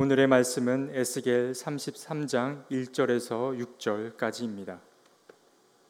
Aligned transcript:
오늘의 0.00 0.28
말씀은 0.28 0.90
에스겔 0.92 1.50
33장 1.50 2.68
1절에서 2.70 3.58
6절까지입니다. 3.80 4.78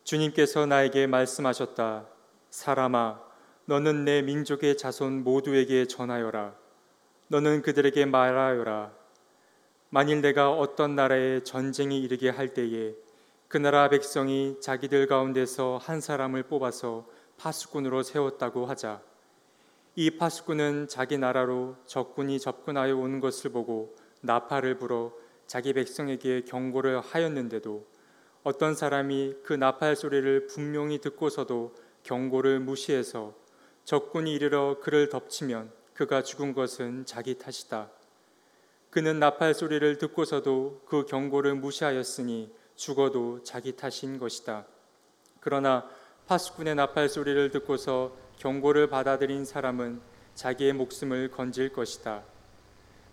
주님께서 0.03 0.65
나에게 0.65 1.07
말씀하셨다. 1.07 2.07
사람아, 2.49 3.21
너는 3.67 4.07
내 4.07 4.23
민족의 4.23 4.79
자손 4.79 5.25
모두에게 5.25 5.85
전하여라. 5.85 6.55
너는 7.27 7.61
그들에게 7.61 8.07
말하여라. 8.07 8.93
만일 9.91 10.23
내가 10.23 10.53
어떤 10.53 10.97
나라에 10.97 11.43
전쟁이 11.43 12.01
이르게 12.01 12.31
할 12.31 12.55
때에 12.55 12.95
그 13.47 13.59
나라 13.59 13.91
백성이 13.91 14.57
자기들 14.63 15.07
가운데서 15.07 15.81
한 15.83 16.01
사람을 16.01 16.45
뽑아서 16.45 17.07
파수꾼으로 17.37 18.03
세웠다고 18.03 18.65
하자. 18.65 19.03
이 20.01 20.11
파수꾼은 20.11 20.87
자기 20.87 21.19
나라로 21.19 21.75
적군이 21.85 22.39
접근하여 22.39 22.97
오는 22.97 23.19
것을 23.19 23.51
보고 23.51 23.97
나팔을 24.21 24.79
불어 24.79 25.13
자기 25.47 25.73
백성에게 25.73 26.43
경고를 26.43 27.01
하였는데도 27.01 27.87
어떤 28.43 28.75
사람이 28.75 29.37
그 29.43 29.53
나팔 29.53 29.97
소리를 29.97 30.47
분명히 30.47 31.01
듣고서도 31.01 31.75
경고를 32.03 32.61
무시해서 32.61 33.35
적군이 33.85 34.35
이르러 34.35 34.79
그를 34.81 35.09
덮치면 35.09 35.73
그가 35.95 36.23
죽은 36.23 36.55
것은 36.55 37.07
자기 37.07 37.39
탓이다. 37.39 37.91
그는 38.91 39.19
나팔 39.19 39.55
소리를 39.55 39.99
듣고서도 39.99 40.83
그 40.87 41.05
경고를 41.07 41.55
무시하였으니 41.55 42.53
죽어도 42.77 43.43
자기 43.43 43.77
탓인 43.77 44.19
것이다. 44.19 44.67
그러나 45.41 45.89
파수꾼의 46.27 46.75
나팔 46.75 47.09
소리를 47.09 47.51
듣고서 47.51 48.17
경고를 48.39 48.89
받아들인 48.89 49.45
사람은 49.45 50.01
자기의 50.35 50.75
목숨을 50.75 51.31
건질 51.31 51.73
것이다. 51.73 52.23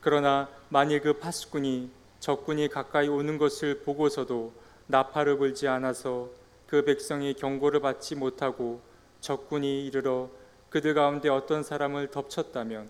그러나 0.05 0.48
만일 0.70 1.02
그 1.02 1.14
파수꾼이 1.14 1.90
적군이 2.20 2.68
가까이 2.68 3.08
오는 3.08 3.40
것을 3.40 3.82
보고서도 3.82 4.54
나팔을 4.86 5.39
불지 5.39 5.67
않아서 5.67 6.30
그 6.67 6.86
백성이 6.86 7.34
경고를 7.34 7.80
받지 7.80 8.14
못하고 8.14 8.81
적군이 9.20 9.88
이르러 9.88 10.30
그들 10.70 10.94
가운데 10.94 11.28
어떤 11.28 11.64
사람을 11.64 12.12
덮쳤다면 12.12 12.88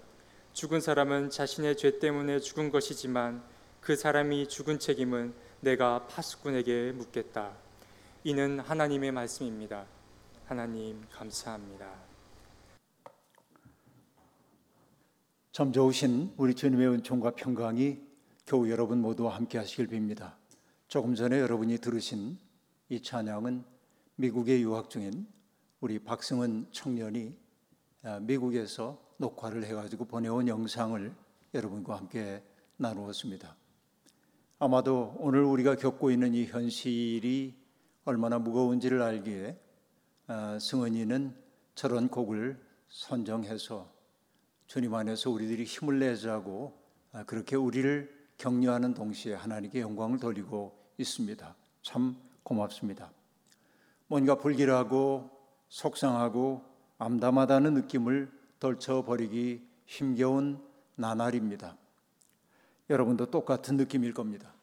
죽은 0.52 0.82
사람은 0.82 1.30
자신의 1.30 1.78
죄 1.78 2.00
때문에 2.00 2.42
죽은 2.42 2.70
것이지만 2.70 3.42
그 3.80 3.96
사람이 3.96 4.50
죽은 4.50 4.80
책임은 4.80 5.34
내가 5.62 6.08
파수꾼에게 6.08 6.92
묻겠다. 6.98 7.52
이는 8.26 8.60
하나님의 8.60 9.14
말씀입니다. 9.14 9.86
하나님 10.48 11.02
감사합니다. 11.14 12.15
참 15.56 15.72
좋으신 15.72 16.34
우리 16.36 16.54
주님의 16.54 16.86
은총과 16.90 17.36
평강이 17.36 18.02
교우 18.46 18.70
여러분 18.70 19.00
모두와 19.00 19.38
함께 19.38 19.58
하시길 19.58 19.88
빕니다. 19.88 20.34
조금 20.90 21.16
전에 21.16 21.40
여러분이 21.40 21.78
들으신 21.78 22.38
이 22.90 23.02
찬양은 23.02 23.64
미국에 24.18 24.60
유학 24.60 24.90
중인 24.90 25.26
우리 25.80 25.98
박승은 26.00 26.68
청년이 26.74 27.34
아, 28.04 28.20
미국에서 28.20 29.02
녹화를 29.16 29.64
해가지고 29.64 30.04
보내온 30.04 30.50
영상을 30.50 31.16
여러분과 31.54 31.96
함께 31.96 32.44
나누었습니다. 32.76 33.56
아마도 34.60 35.16
오늘 35.20 35.46
우리가 35.46 35.78
겪고 35.78 36.12
있는 36.12 36.34
이 36.34 36.48
현실이 36.48 37.56
얼마나 38.04 38.40
무거운지를 38.40 39.02
알기에 39.02 39.58
아, 40.28 40.60
승은이는 40.60 41.34
저런 41.76 42.10
곡을 42.10 42.62
선정해서 42.90 43.95
주님 44.68 44.94
안에서 44.94 45.30
우리들이 45.30 45.64
힘을 45.64 46.00
내자고 46.00 46.78
아, 47.12 47.24
그렇게 47.24 47.56
우리를 47.56 48.14
격려하는 48.38 48.94
동시에 48.94 49.34
하나님께 49.34 49.80
영광을 49.80 50.20
돌리고 50.20 50.78
있습니다. 50.98 51.56
참 51.82 52.18
고맙습니다. 52.44 53.12
뭔가 54.08 54.36
불길하고 54.36 55.30
속상하고 55.70 56.64
암담하다는 56.98 57.74
느낌을 57.74 58.32
떨쳐버리기 58.60 59.68
힘겨운 59.86 60.62
나날입니다. 60.96 61.78
여러분도 62.90 63.28
똑같은 63.28 63.78
느낌일 63.78 64.14
겁니다. 64.14 64.54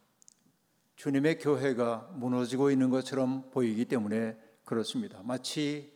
주님의 0.97 1.39
교회가 1.39 2.11
무너지고 2.15 2.71
있는 2.71 2.91
것처럼 2.91 3.51
보이기 3.51 3.87
때문에 3.87 4.37
그렇습니다. 4.65 5.21
마치 5.25 5.93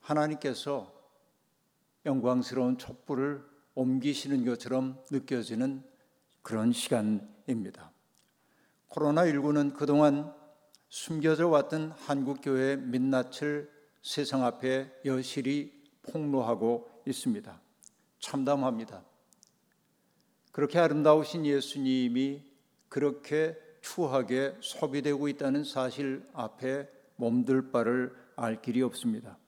하나님께서 0.00 0.92
영광스러운 2.04 2.78
촛불을 2.78 3.44
옮기시는 3.78 4.44
것처럼 4.44 5.00
느껴지는 5.08 5.84
그런 6.42 6.72
시간입니다. 6.72 7.92
코로나19는 8.88 9.72
그동안 9.72 10.34
숨겨져 10.88 11.46
왔던 11.46 11.92
한국교회의 11.92 12.78
민낯을 12.78 13.70
세상 14.02 14.44
앞에 14.44 14.90
여실히 15.04 15.72
폭로하고 16.02 16.90
있습니다. 17.06 17.60
참담합니다. 18.18 19.04
그렇게 20.50 20.80
아름다우신 20.80 21.46
예수님이 21.46 22.42
그렇게 22.88 23.56
추하게 23.80 24.56
소비되고 24.60 25.28
있다는 25.28 25.62
사실 25.62 26.24
앞에 26.32 26.88
몸둘 27.14 27.70
바를 27.70 28.12
알 28.34 28.60
길이 28.60 28.82
없습니다. 28.82 29.38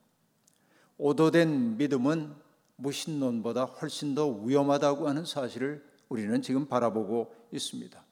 오도된 0.98 1.78
믿음은 1.78 2.49
무신론보다 2.80 3.64
훨씬 3.64 4.14
더 4.14 4.28
위험하다고 4.28 5.08
하는 5.08 5.24
사실을 5.24 5.84
우리는 6.08 6.42
지금 6.42 6.66
바라보고 6.66 7.34
있습니다. 7.52 8.04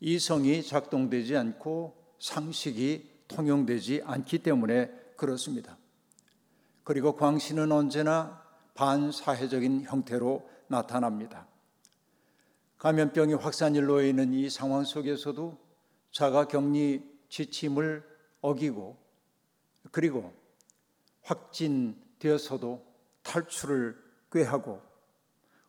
이성이 0.00 0.62
작동되지 0.62 1.36
않고 1.36 1.96
상식이 2.18 3.10
통용되지 3.28 4.02
않기 4.04 4.40
때문에 4.40 4.90
그렇습니다. 5.16 5.78
그리고 6.84 7.16
광신은 7.16 7.72
언제나 7.72 8.42
반사회적인 8.74 9.84
형태로 9.84 10.48
나타납니다. 10.68 11.46
감염병이 12.78 13.34
확산일로 13.34 14.02
있는 14.02 14.34
이 14.34 14.50
상황 14.50 14.84
속에서도 14.84 15.58
자가 16.12 16.46
격리 16.46 17.02
지침을 17.28 18.04
어기고 18.42 18.96
그리고 19.90 20.32
확진되어서도 21.22 22.84
탈출을 23.26 23.96
꾀하고 24.32 24.80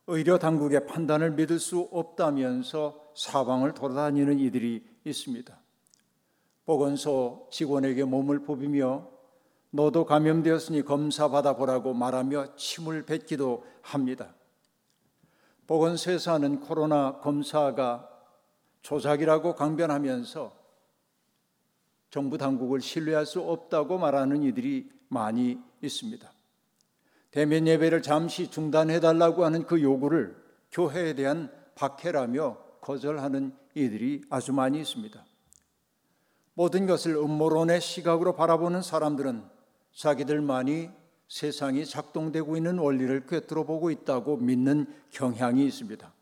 의료 0.08 0.38
당국의 0.38 0.86
판단을 0.86 1.32
믿을 1.32 1.60
수 1.60 1.90
없다면서 1.92 3.12
사방을 3.16 3.74
돌아다니는 3.74 4.40
이들이 4.40 4.86
있습니다. 5.04 5.60
보건소 6.66 7.50
직원에게 7.52 8.04
몸을 8.06 8.40
부비며 8.40 9.10
너도 9.72 10.06
감염되었으니 10.06 10.84
검사 10.84 11.28
받아보라고 11.28 11.94
말하며 11.94 12.56
침을 12.56 13.06
뱉기도 13.06 13.66
합니다. 13.82 14.34
보건소에서 15.66 16.34
하는 16.34 16.62
코로나 16.62 17.20
검사가 17.20 18.10
조작이라고 18.82 19.56
강변하면서 19.56 20.56
정부 22.10 22.38
당국을 22.38 22.80
신뢰할 22.80 23.26
수 23.26 23.42
없다고 23.42 23.98
말하는 23.98 24.44
이들이 24.44 24.90
많이 25.10 25.60
있습니다. 25.82 26.37
대면 27.32 27.68
예배를 27.68 28.02
잠시 28.02 28.50
중단해 28.50 29.00
달라고 29.00 29.46
하는 29.46 29.66
그 29.66 29.82
요구를 29.82 30.36
교회에 30.72 31.14
대한 31.14 31.52
박해라며 31.76 32.58
거절하는 32.82 33.54
이들이 33.76 34.24
아주 34.30 34.54
많이 34.54 34.80
있습니다. 34.80 35.26
모든 36.54 36.88
것을 36.88 37.16
음모론의 37.16 37.82
시각으로 37.82 38.36
바라보는 38.36 38.82
사람들은 38.82 39.44
자기들만이 39.94 40.90
세상이 41.28 41.86
작동되고 41.86 42.56
있는 42.58 42.80
원리를 42.80 43.26
꿰뚫어 43.28 43.64
보고 43.64 43.92
있다고 43.92 44.38
믿는 44.38 44.88
경향이 45.12 45.66
있습니다. 45.66 46.14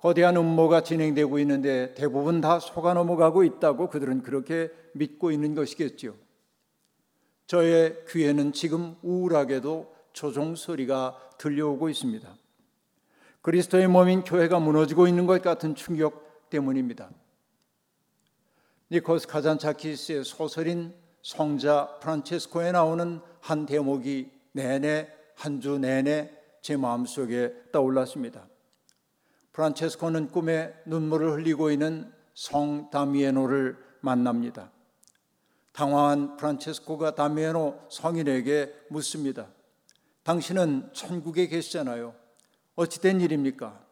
거대한 0.00 0.36
음모가 0.36 0.82
진행되고 0.82 1.38
있는데 1.40 1.94
대부분 1.94 2.40
다 2.40 2.58
속아 2.58 2.94
넘어가고 2.94 3.44
있다고 3.44 3.90
그들은 3.90 4.22
그렇게 4.22 4.70
믿고 4.94 5.30
있는 5.30 5.54
것이겠죠. 5.54 6.14
저의 7.46 8.04
귀에는 8.08 8.52
지금 8.52 8.96
우울하게도 9.02 9.97
조종 10.18 10.56
소리가 10.56 11.16
들려오고 11.38 11.88
있습니다. 11.88 12.28
그리스도의 13.40 13.86
몸인 13.86 14.24
교회가 14.24 14.58
무너지고 14.58 15.06
있는 15.06 15.26
것 15.26 15.40
같은 15.40 15.76
충격 15.76 16.50
때문입니다. 16.50 17.08
니코스 18.90 19.28
카잔차키스의 19.28 20.24
소설인 20.24 20.92
성자 21.22 22.00
프란체스코에 22.00 22.72
나오는 22.72 23.20
한 23.40 23.64
대목이 23.64 24.28
내내 24.50 25.08
한 25.36 25.60
주 25.60 25.78
내내 25.78 26.32
제 26.62 26.76
마음속에 26.76 27.54
떠올랐습니다. 27.70 28.48
프란체스코는 29.52 30.32
꿈에 30.32 30.74
눈물을 30.84 31.30
흘리고 31.30 31.70
있는 31.70 32.12
성 32.34 32.90
다미에노를 32.90 33.78
만납니다. 34.00 34.72
당황한 35.70 36.36
프란체스코가 36.36 37.14
다미에노 37.14 37.86
성인에게 37.88 38.74
묻습니다. 38.90 39.46
당신은 40.28 40.90
천국에 40.92 41.46
계시잖아요. 41.46 42.14
어찌된 42.76 43.22
일입니까? 43.22 43.82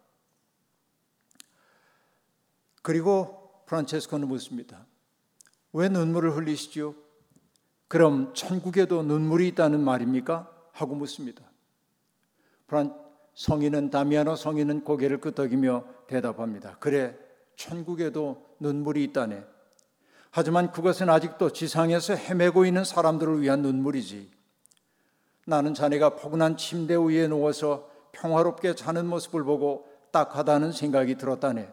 그리고 2.82 3.62
프란체스코는 3.64 4.28
묻습니다. 4.28 4.84
왜 5.72 5.88
눈물을 5.88 6.36
흘리시지요? 6.36 6.94
그럼 7.88 8.34
천국에도 8.34 9.02
눈물이 9.02 9.48
있다는 9.48 9.80
말입니까? 9.80 10.52
하고 10.72 10.94
묻습니다. 10.94 11.42
프란 12.66 12.94
성인은 13.32 13.88
다미아노 13.88 14.36
성인은 14.36 14.84
고개를 14.84 15.22
끄덕이며 15.22 15.86
대답합니다. 16.06 16.76
그래, 16.80 17.16
천국에도 17.56 18.54
눈물이 18.60 19.04
있다네. 19.04 19.42
하지만 20.32 20.70
그것은 20.70 21.08
아직도 21.08 21.54
지상에서 21.54 22.14
헤매고 22.14 22.66
있는 22.66 22.84
사람들을 22.84 23.40
위한 23.40 23.62
눈물이지. 23.62 24.35
나는 25.46 25.74
자네가 25.74 26.16
포근한 26.16 26.56
침대 26.56 26.96
위에 26.96 27.28
누워서 27.28 27.88
평화롭게 28.12 28.74
자는 28.74 29.06
모습을 29.06 29.44
보고 29.44 29.88
딱하다는 30.10 30.72
생각이 30.72 31.16
들었다네. 31.16 31.72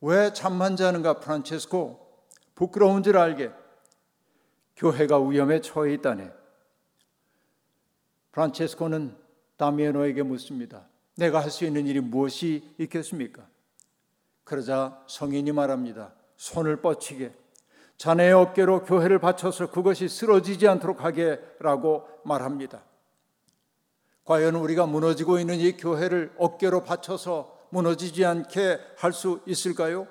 왜 0.00 0.32
잠만 0.32 0.76
자는가, 0.76 1.20
프란체스코? 1.20 2.08
부끄러운 2.54 3.02
줄 3.02 3.18
알게. 3.18 3.50
교회가 4.76 5.20
위험에 5.20 5.60
처해 5.60 5.92
있다네. 5.94 6.32
프란체스코는 8.32 9.14
다미에노에게 9.58 10.22
묻습니다. 10.22 10.86
내가 11.16 11.42
할 11.42 11.50
수 11.50 11.66
있는 11.66 11.86
일이 11.86 12.00
무엇이 12.00 12.74
있겠습니까? 12.78 13.46
그러자 14.44 15.04
성인이 15.06 15.52
말합니다. 15.52 16.14
손을 16.36 16.80
뻗치게. 16.80 17.34
자네의 18.00 18.32
어깨로 18.32 18.84
교회를 18.84 19.18
받쳐서 19.18 19.70
그것이 19.70 20.08
쓰러지지 20.08 20.66
않도록 20.66 21.04
하게라고 21.04 22.08
말합니다. 22.24 22.82
과연 24.24 24.54
우리가 24.54 24.86
무너지고 24.86 25.38
있는 25.38 25.60
이 25.60 25.76
교회를 25.76 26.32
어깨로 26.38 26.84
받쳐서 26.84 27.58
무너지지 27.68 28.24
않게 28.24 28.78
할 28.96 29.12
수 29.12 29.40
있을까요? 29.44 30.06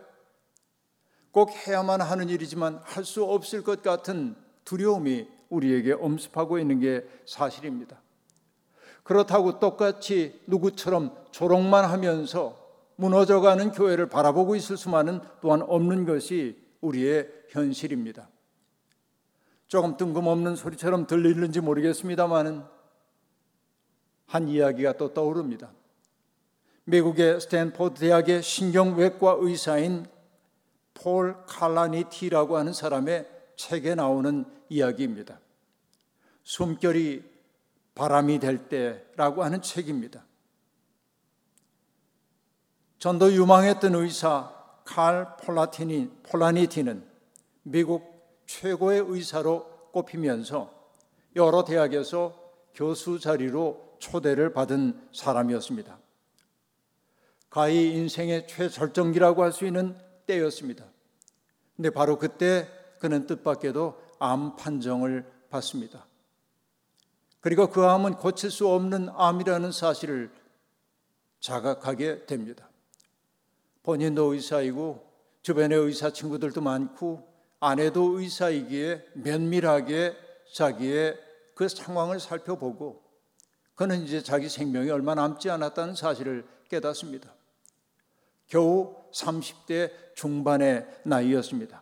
꼭 1.32 1.50
해야만 1.50 2.02
하는 2.02 2.30
일이지만 2.30 2.80
할 2.84 3.04
수 3.04 3.24
없을 3.24 3.64
것 3.64 3.82
같은 3.82 4.36
두려움이 4.66 5.28
우리에게 5.50 5.94
엄습하고 5.94 6.60
있는 6.60 6.80
게 6.80 7.04
사실입니다. 7.26 8.00
그렇다고 9.02 9.60
똑같이 9.60 10.40
누구처럼 10.46 11.16
조롱만 11.32 11.86
하면서 11.86 12.56
무너져가는 12.98 13.72
교회를 13.72 14.10
바라보고 14.10 14.56
있을 14.56 14.78
수만은 14.78 15.22
또한 15.42 15.64
없는 15.64 16.06
것이 16.06 16.69
우리의 16.82 17.30
현실입니다. 17.50 18.30
조금 19.68 19.98
뜬금없는 19.98 20.56
소리처럼 20.56 21.06
들리는지 21.06 21.62
모르겠습니다만은 21.62 22.64
한 24.26 24.48
이야기가 24.48 24.94
또 24.98 25.14
떠오릅니다. 25.14 25.72
미국의 26.86 27.40
스탠포드 27.42 28.00
대학의 28.00 28.42
신경외과 28.42 29.38
의사인 29.40 30.08
폴 30.94 31.46
칼라니티라고 31.46 32.58
하는 32.58 32.74
사람의 32.74 33.30
책에 33.56 33.96
나오는 33.96 34.46
이야기입니다. 34.70 35.40
숨결이 36.44 37.24
바람이 37.94 38.40
될 38.40 38.70
때라고 38.70 39.44
하는 39.44 39.62
책입니다. 39.62 40.26
전도 42.98 43.32
유망했던 43.34 43.96
의사 43.96 44.59
칼 44.90 45.38
폴라티니, 45.38 46.10
폴라니티는 46.24 47.08
미국 47.62 48.42
최고의 48.48 49.06
의사로 49.08 49.70
꼽히면서 49.92 50.74
여러 51.36 51.64
대학에서 51.64 52.36
교수 52.74 53.20
자리로 53.20 53.98
초대를 54.00 54.52
받은 54.52 55.10
사람이었습니다. 55.14 56.00
가히 57.52 57.94
인생의 57.94 58.48
최절정기라고 58.48 59.44
할 59.44 59.52
수 59.52 59.68
있는 59.68 59.96
때였습니다. 60.26 60.86
근데 61.76 61.92
바로 61.92 62.18
그때 62.18 62.68
그는 62.98 63.28
뜻밖에도 63.28 64.02
암 64.18 64.56
판정을 64.56 65.24
받습니다. 65.52 66.08
그리고 67.42 67.70
그 67.70 67.86
암은 67.86 68.16
고칠 68.16 68.50
수 68.50 68.68
없는 68.68 69.10
암이라는 69.10 69.72
사실을 69.72 70.32
자각하게 71.42 72.26
됩니다. 72.26 72.69
본인도 73.90 74.34
의사이고 74.34 75.04
주변의 75.42 75.76
의사 75.80 76.14
친구들도 76.14 76.62
많고 76.62 77.28
아내도 77.60 78.20
의사이기에 78.20 79.04
면밀하게 79.16 80.16
자기의 80.54 81.18
그 81.56 81.68
상황을 81.68 82.20
살펴보고 82.20 83.02
그는 83.74 84.04
이제 84.04 84.22
자기 84.22 84.48
생명이 84.48 84.92
얼마 84.92 85.16
남지 85.16 85.50
않았다는 85.50 85.96
사실을 85.96 86.46
깨닫습니다. 86.70 87.34
겨우 88.46 88.96
30대 89.12 89.92
중반의 90.14 90.86
나이였습니다. 91.06 91.82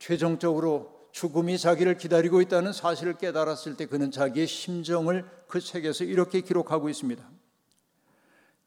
최종적으로 0.00 1.08
죽음이 1.12 1.56
자기를 1.56 1.98
기다리고 1.98 2.40
있다는 2.40 2.72
사실을 2.72 3.16
깨달았을 3.16 3.76
때 3.76 3.86
그는 3.86 4.10
자기의 4.10 4.48
심정을 4.48 5.24
그 5.46 5.60
책에서 5.60 6.02
이렇게 6.02 6.40
기록하고 6.40 6.88
있습니다. 6.88 7.37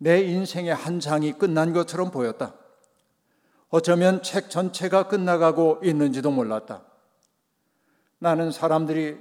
내 0.03 0.23
인생의 0.23 0.73
한 0.73 0.99
장이 0.99 1.33
끝난 1.33 1.73
것처럼 1.73 2.09
보였다. 2.09 2.55
어쩌면 3.69 4.23
책 4.23 4.49
전체가 4.49 5.07
끝나가고 5.07 5.79
있는지도 5.83 6.31
몰랐다. 6.31 6.83
나는 8.17 8.49
사람들이 8.49 9.19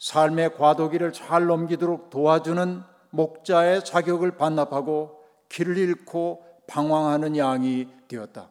삶의 0.00 0.56
과도기를 0.56 1.12
잘 1.12 1.46
넘기도록 1.46 2.10
도와주는 2.10 2.82
목자의 3.10 3.84
자격을 3.84 4.36
반납하고 4.36 5.16
길을 5.48 5.78
잃고 5.78 6.44
방황하는 6.66 7.36
양이 7.36 7.86
되었다. 8.08 8.50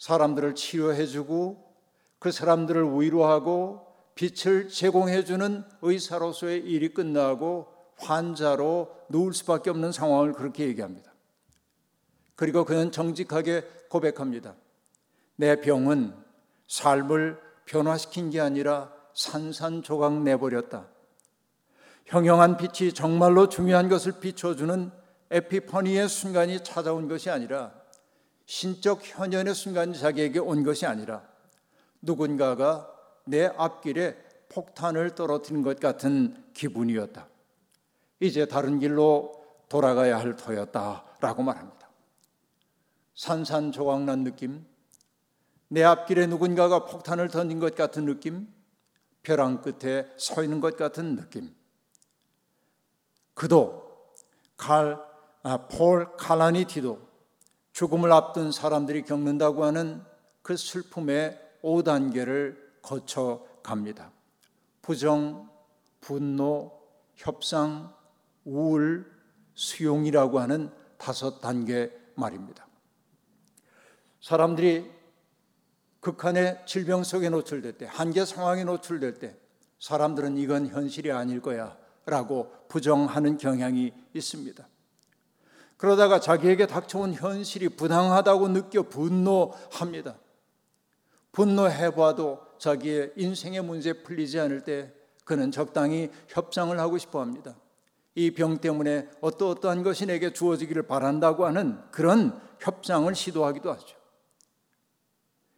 사람들을 0.00 0.56
치료해주고 0.56 1.64
그 2.18 2.32
사람들을 2.32 3.00
위로하고 3.00 3.86
빛을 4.16 4.68
제공해주는 4.68 5.64
의사로서의 5.82 6.58
일이 6.62 6.92
끝나고 6.92 7.75
환자로 7.96 8.94
누울 9.08 9.34
수밖에 9.34 9.70
없는 9.70 9.92
상황을 9.92 10.32
그렇게 10.32 10.64
얘기합니다. 10.66 11.12
그리고 12.34 12.64
그는 12.64 12.92
정직하게 12.92 13.62
고백합니다. 13.88 14.54
내 15.36 15.60
병은 15.60 16.14
삶을 16.68 17.40
변화시킨 17.64 18.30
게 18.30 18.40
아니라 18.40 18.92
산산조각 19.14 20.22
내버렸다. 20.22 20.86
형형한 22.06 22.56
빛이 22.56 22.92
정말로 22.92 23.48
중요한 23.48 23.88
것을 23.88 24.20
비춰주는 24.20 24.90
에피퍼니의 25.30 26.08
순간이 26.08 26.62
찾아온 26.62 27.08
것이 27.08 27.30
아니라 27.30 27.72
신적 28.44 29.00
현현의 29.02 29.54
순간이 29.54 29.98
자기에게 29.98 30.38
온 30.38 30.62
것이 30.62 30.86
아니라 30.86 31.22
누군가가 32.00 32.88
내 33.24 33.46
앞길에 33.56 34.16
폭탄을 34.50 35.16
떨어뜨린 35.16 35.62
것 35.62 35.80
같은 35.80 36.44
기분이었다. 36.54 37.26
이제 38.20 38.46
다른 38.46 38.78
길로 38.78 39.44
돌아가야 39.68 40.18
할 40.18 40.36
터였다라고 40.36 41.42
말합니다. 41.42 41.88
산산조각난 43.14 44.24
느낌, 44.24 44.66
내 45.68 45.82
앞길에 45.82 46.26
누군가가 46.26 46.84
폭탄을 46.84 47.28
던진 47.28 47.58
것 47.58 47.74
같은 47.74 48.04
느낌, 48.04 48.48
벼랑 49.22 49.60
끝에 49.62 50.06
서 50.16 50.42
있는 50.42 50.60
것 50.60 50.76
같은 50.76 51.16
느낌. 51.16 51.54
그도 53.34 54.14
칼, 54.56 54.98
아, 55.42 55.66
폴 55.66 56.16
칼라니티도 56.16 57.06
죽음을 57.72 58.12
앞둔 58.12 58.52
사람들이 58.52 59.02
겪는다고 59.02 59.64
하는 59.64 60.02
그 60.42 60.56
슬픔의 60.56 61.38
5단계를 61.62 62.56
거쳐 62.80 63.44
갑니다. 63.62 64.12
부정, 64.80 65.50
분노, 66.00 66.80
협상, 67.16 67.95
우울, 68.46 69.04
수용이라고 69.54 70.38
하는 70.40 70.70
다섯 70.96 71.40
단계 71.40 71.92
말입니다. 72.14 72.66
사람들이 74.22 74.90
극한의 76.00 76.62
질병 76.66 77.02
속에 77.02 77.28
노출될 77.28 77.72
때, 77.74 77.86
한계 77.86 78.24
상황에 78.24 78.64
노출될 78.64 79.14
때, 79.14 79.36
사람들은 79.80 80.38
이건 80.38 80.68
현실이 80.68 81.12
아닐 81.12 81.42
거야 81.42 81.76
라고 82.06 82.52
부정하는 82.68 83.36
경향이 83.36 83.92
있습니다. 84.14 84.66
그러다가 85.76 86.20
자기에게 86.20 86.66
닥쳐온 86.66 87.12
현실이 87.14 87.70
부당하다고 87.70 88.48
느껴 88.48 88.84
분노합니다. 88.84 90.16
분노해봐도 91.32 92.40
자기의 92.58 93.12
인생의 93.16 93.62
문제 93.62 93.92
풀리지 93.92 94.40
않을 94.40 94.62
때 94.62 94.94
그는 95.24 95.50
적당히 95.50 96.10
협상을 96.28 96.78
하고 96.78 96.96
싶어 96.96 97.20
합니다. 97.20 97.56
이 98.16 98.30
병 98.30 98.58
때문에 98.58 99.08
어떠어떠한 99.20 99.82
것이 99.82 100.06
내게 100.06 100.32
주어지기를 100.32 100.84
바란다고 100.84 101.44
하는 101.44 101.78
그런 101.90 102.40
협상을 102.60 103.14
시도하기도 103.14 103.70
하죠. 103.72 103.96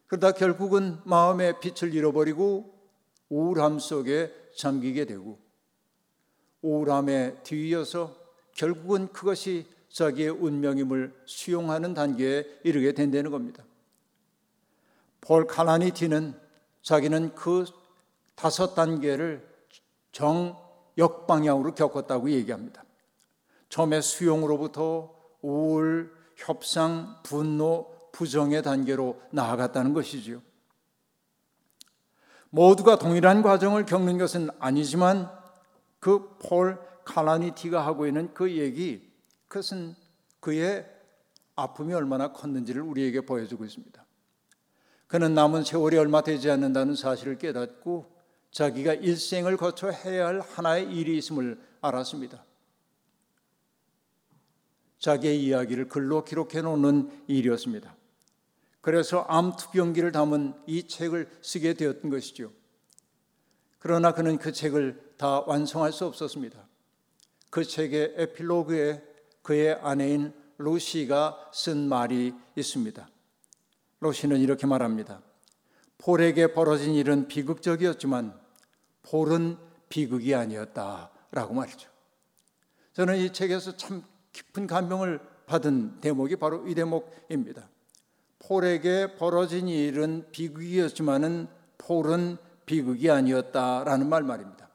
그러다 0.08 0.32
결국은 0.32 0.98
마음의 1.04 1.60
빛을 1.60 1.94
잃어버리고 1.94 2.74
우울함 3.28 3.78
속에 3.78 4.32
잠기게 4.56 5.04
되고 5.04 5.38
우울함에 6.62 7.42
뒤이어서 7.44 8.16
결국은 8.56 9.12
그것이 9.12 9.66
자기의 9.90 10.30
운명임을 10.30 11.14
수용하는 11.26 11.94
단계에 11.94 12.44
이르게 12.64 12.92
된다는 12.92 13.30
겁니다. 13.30 13.62
폴 15.20 15.46
칼라니티는 15.46 16.34
자기는 16.82 17.34
그 17.36 17.66
다섯 18.34 18.74
단계를 18.74 19.46
정 20.10 20.67
역방향으로 20.98 21.74
겪었다고 21.74 22.30
얘기합니다. 22.30 22.84
처음에 23.68 24.00
수용으로부터 24.00 25.14
우울, 25.40 26.12
협상, 26.36 27.16
분노, 27.22 27.94
부정의 28.12 28.62
단계로 28.62 29.20
나아갔다는 29.30 29.94
것이지요. 29.94 30.42
모두가 32.50 32.98
동일한 32.98 33.42
과정을 33.42 33.86
겪는 33.86 34.18
것은 34.18 34.48
아니지만 34.58 35.30
그폴 36.00 36.78
칼라니티가 37.04 37.84
하고 37.84 38.06
있는 38.06 38.32
그 38.34 38.56
얘기 38.56 39.10
그것은 39.48 39.94
그의 40.40 40.86
아픔이 41.56 41.92
얼마나 41.94 42.32
컸는지를 42.32 42.82
우리에게 42.82 43.22
보여주고 43.22 43.64
있습니다. 43.64 44.04
그는 45.06 45.34
남은 45.34 45.64
세월이 45.64 45.96
얼마 45.96 46.22
되지 46.22 46.50
않는다는 46.50 46.94
사실을 46.94 47.38
깨닫고 47.38 48.17
자기가 48.50 48.94
일생을 48.94 49.56
거쳐 49.56 49.90
해야 49.90 50.26
할 50.26 50.40
하나의 50.40 50.90
일이 50.92 51.16
있음을 51.18 51.60
알았습니다. 51.80 52.44
자기의 54.98 55.42
이야기를 55.44 55.88
글로 55.88 56.24
기록해 56.24 56.62
놓는 56.62 57.24
일이었습니다. 57.28 57.94
그래서 58.80 59.22
암투병기를 59.22 60.12
담은 60.12 60.54
이 60.66 60.88
책을 60.88 61.28
쓰게 61.42 61.74
되었던 61.74 62.10
것이죠. 62.10 62.52
그러나 63.78 64.12
그는 64.12 64.38
그 64.38 64.52
책을 64.52 65.14
다 65.16 65.40
완성할 65.40 65.92
수 65.92 66.04
없었습니다. 66.06 66.66
그 67.50 67.64
책의 67.64 68.14
에필로그에 68.16 69.02
그의 69.42 69.74
아내인 69.82 70.32
루시가 70.58 71.50
쓴 71.52 71.88
말이 71.88 72.34
있습니다. 72.56 73.08
루시는 74.00 74.40
이렇게 74.40 74.66
말합니다. 74.66 75.22
폴에게 75.98 76.52
벌어진 76.52 76.94
일은 76.94 77.28
비극적이었지만 77.28 78.37
폴은 79.10 79.56
비극이 79.88 80.34
아니었다라고 80.34 81.54
말이죠. 81.54 81.88
저는 82.92 83.16
이 83.16 83.32
책에서 83.32 83.76
참 83.76 84.02
깊은 84.32 84.66
감명을 84.66 85.20
받은 85.46 86.00
대목이 86.00 86.36
바로 86.36 86.66
이 86.68 86.74
대목입니다. 86.74 87.68
폴에게 88.40 89.16
벌어진 89.16 89.68
일은 89.68 90.26
비극이었지만은 90.30 91.48
폴은 91.78 92.36
비극이 92.66 93.10
아니었다라는 93.10 94.08
말 94.08 94.22
말입니다. 94.22 94.68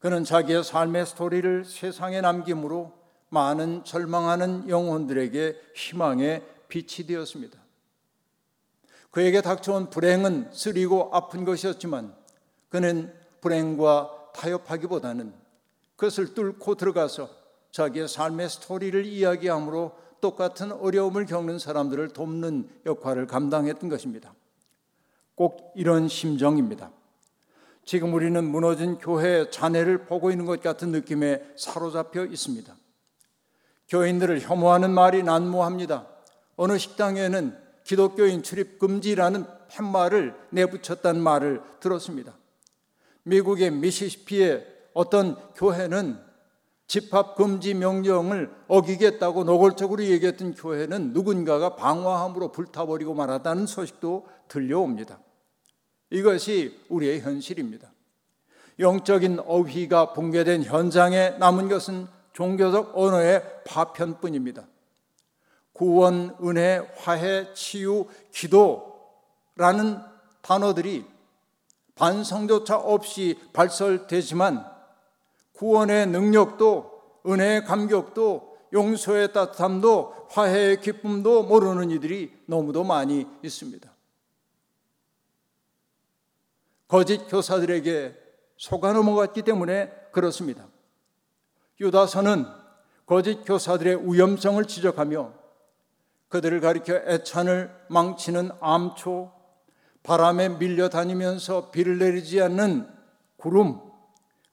그는 0.00 0.24
자기의 0.24 0.64
삶의 0.64 1.06
스토리를 1.06 1.64
세상에 1.64 2.20
남김으로 2.20 2.98
많은 3.28 3.84
절망하는 3.84 4.68
영혼들에게 4.68 5.56
희망의 5.76 6.42
빛이 6.68 7.06
되었습니다. 7.06 7.58
그에게 9.10 9.40
닥쳐온 9.40 9.90
불행은 9.90 10.50
쓰리고 10.52 11.10
아픈 11.12 11.44
것이었지만 11.44 12.14
그는 12.70 13.12
불행과 13.40 14.10
타협하기보다는 14.34 15.32
그것을 15.96 16.34
뚫고 16.34 16.76
들어가서 16.76 17.28
자기의 17.70 18.08
삶의 18.08 18.48
스토리를 18.48 19.04
이야기함으로 19.04 19.92
똑같은 20.20 20.72
어려움을 20.72 21.26
겪는 21.26 21.58
사람들을 21.58 22.08
돕는 22.08 22.68
역할을 22.86 23.26
감당했던 23.26 23.88
것입니다. 23.88 24.34
꼭 25.34 25.72
이런 25.74 26.08
심정입니다. 26.08 26.90
지금 27.84 28.12
우리는 28.12 28.44
무너진 28.44 28.98
교회의 28.98 29.50
잔해를 29.50 30.04
보고 30.04 30.30
있는 30.30 30.44
것 30.44 30.62
같은 30.62 30.90
느낌에 30.90 31.42
사로잡혀 31.56 32.26
있습니다. 32.26 32.74
교인들을 33.88 34.40
혐오하는 34.40 34.92
말이 34.92 35.22
난무합니다. 35.22 36.06
어느 36.56 36.78
식당에는 36.78 37.56
기독교인 37.84 38.42
출입 38.42 38.78
금지라는 38.78 39.44
팻말을 39.68 40.34
내붙였다는 40.50 41.20
말을 41.20 41.62
들었습니다. 41.80 42.34
미국의 43.30 43.70
미시시피의 43.70 44.66
어떤 44.92 45.36
교회는 45.54 46.18
집합 46.86 47.36
금지 47.36 47.72
명령을 47.74 48.52
어기겠다고 48.66 49.44
노골적으로 49.44 50.02
얘기했던 50.02 50.54
교회는 50.54 51.12
누군가가 51.12 51.76
방화함으로 51.76 52.50
불타버리고 52.50 53.14
말았다는 53.14 53.66
소식도 53.66 54.26
들려옵니다. 54.48 55.20
이것이 56.10 56.76
우리의 56.88 57.20
현실입니다. 57.20 57.92
영적인 58.80 59.38
어휘가 59.46 60.12
붕괴된 60.14 60.64
현장에 60.64 61.30
남은 61.38 61.68
것은 61.68 62.08
종교적 62.32 62.98
언어의 62.98 63.44
파편뿐입니다. 63.66 64.66
구원, 65.72 66.36
은혜, 66.42 66.78
화해, 66.96 67.54
치유, 67.54 68.06
기도라는 68.32 69.98
단어들이 70.42 71.04
반성조차 72.00 72.78
없이 72.78 73.38
발설되지만 73.52 74.66
구원의 75.52 76.06
능력도 76.06 77.20
은혜의 77.26 77.64
감격도 77.66 78.56
용서의 78.72 79.34
따뜻함도 79.34 80.28
화해의 80.30 80.80
기쁨도 80.80 81.42
모르는 81.42 81.90
이들이 81.90 82.32
너무도 82.46 82.84
많이 82.84 83.26
있습니다. 83.42 83.90
거짓 86.88 87.18
교사들에게 87.28 88.16
속아 88.56 88.94
넘어갔기 88.94 89.42
때문에 89.42 89.90
그렇습니다. 90.10 90.66
유다서는 91.80 92.46
거짓 93.04 93.44
교사들의 93.44 94.10
위험성을 94.10 94.64
지적하며 94.64 95.34
그들을 96.28 96.60
가리켜 96.60 96.94
애찬을 96.94 97.74
망치는 97.88 98.52
암초, 98.60 99.39
바람에 100.02 100.58
밀려 100.58 100.88
다니면서 100.88 101.70
비를 101.70 101.98
내리지 101.98 102.40
않는 102.42 102.88
구름, 103.36 103.80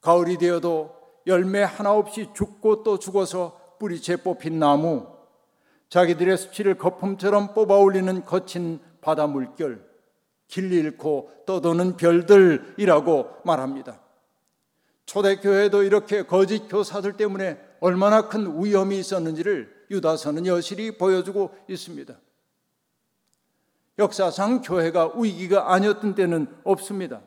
가을이 0.01 0.38
되어도 0.38 0.96
열매 1.25 1.63
하나 1.63 1.94
없이 1.94 2.30
죽고 2.34 2.84
또 2.84 3.00
죽어서 3.00 3.77
뿌리채 3.80 4.18
뽑힌 4.18 4.60
나무, 4.60 5.08
자기들의 5.89 6.38
수치를 6.38 6.77
거품처럼 6.77 7.54
뽑아 7.54 7.77
올리는 7.77 8.25
거친 8.25 8.80
바다 9.01 9.27
물결, 9.27 9.86
길 10.48 10.72
잃고 10.72 11.32
떠도는 11.46 11.98
별들이라고 11.98 13.42
말합니다. 13.46 14.00
초대교회도 15.06 15.84
이렇게 15.84 16.24
거짓 16.24 16.68
교사들 16.68 17.13
때문에 17.13 17.58
얼마나 17.80 18.27
큰 18.27 18.63
위험이 18.63 19.00
있었는지를 19.00 19.86
유다서는 19.89 20.46
여실히 20.46 20.98
보여주고 20.98 21.56
있습니다. 21.70 22.13
역사상 24.00 24.62
교회가 24.62 25.13
위기가 25.18 25.74
아니었던 25.74 26.16
때는 26.16 26.48
없습니다. 26.63 27.22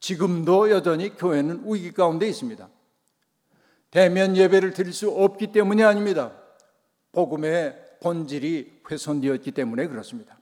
지금도 0.00 0.70
여전히 0.70 1.16
교회는 1.16 1.62
위기 1.66 1.92
가운데 1.92 2.28
있습니다. 2.28 2.68
대면 3.90 4.36
예배를 4.36 4.72
드릴 4.72 4.92
수 4.92 5.10
없기 5.10 5.52
때문이 5.52 5.82
아닙니다. 5.84 6.32
복음의 7.12 7.98
본질이 8.02 8.82
훼손되었기 8.90 9.52
때문에 9.52 9.86
그렇습니다. 9.86 10.36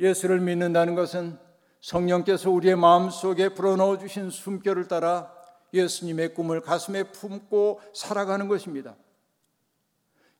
예수를 0.00 0.40
믿는다는 0.40 0.94
것은 0.94 1.38
성령께서 1.80 2.50
우리의 2.50 2.76
마음속에 2.76 3.50
불어넣어 3.50 3.98
주신 3.98 4.30
숨결을 4.30 4.88
따라 4.88 5.32
예수님의 5.72 6.34
꿈을 6.34 6.60
가슴에 6.60 7.04
품고 7.04 7.80
살아가는 7.94 8.48
것입니다. 8.48 8.96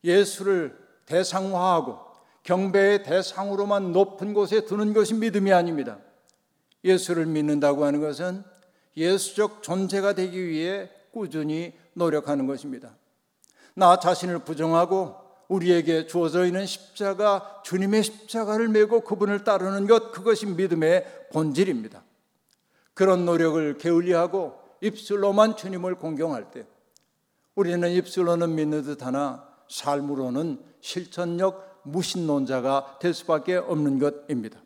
예수를 0.02 0.78
대상화하고 1.06 2.07
경배의 2.42 3.02
대상으로만 3.02 3.92
높은 3.92 4.34
곳에 4.34 4.64
두는 4.64 4.92
것이 4.92 5.14
믿음이 5.14 5.52
아닙니다. 5.52 5.98
예수를 6.84 7.26
믿는다고 7.26 7.84
하는 7.84 8.00
것은 8.00 8.42
예수적 8.96 9.62
존재가 9.62 10.14
되기 10.14 10.46
위해 10.46 10.90
꾸준히 11.12 11.72
노력하는 11.94 12.46
것입니다. 12.46 12.96
나 13.74 13.98
자신을 13.98 14.40
부정하고 14.40 15.16
우리에게 15.48 16.06
주어져 16.06 16.44
있는 16.44 16.66
십자가, 16.66 17.62
주님의 17.64 18.02
십자가를 18.02 18.68
메고 18.68 19.00
그분을 19.00 19.44
따르는 19.44 19.86
것, 19.86 20.12
그것이 20.12 20.46
믿음의 20.46 21.28
본질입니다. 21.32 22.02
그런 22.94 23.24
노력을 23.24 23.78
게을리하고 23.78 24.58
입술로만 24.80 25.56
주님을 25.56 25.96
공경할 25.96 26.50
때 26.50 26.66
우리는 27.54 27.90
입술로는 27.90 28.54
믿는 28.54 28.82
듯 28.82 29.04
하나 29.04 29.48
삶으로는 29.68 30.60
실천력 30.80 31.77
무신론자가 31.92 32.98
될 33.00 33.14
수밖에 33.14 33.56
없는 33.56 33.98
것입니다. 33.98 34.60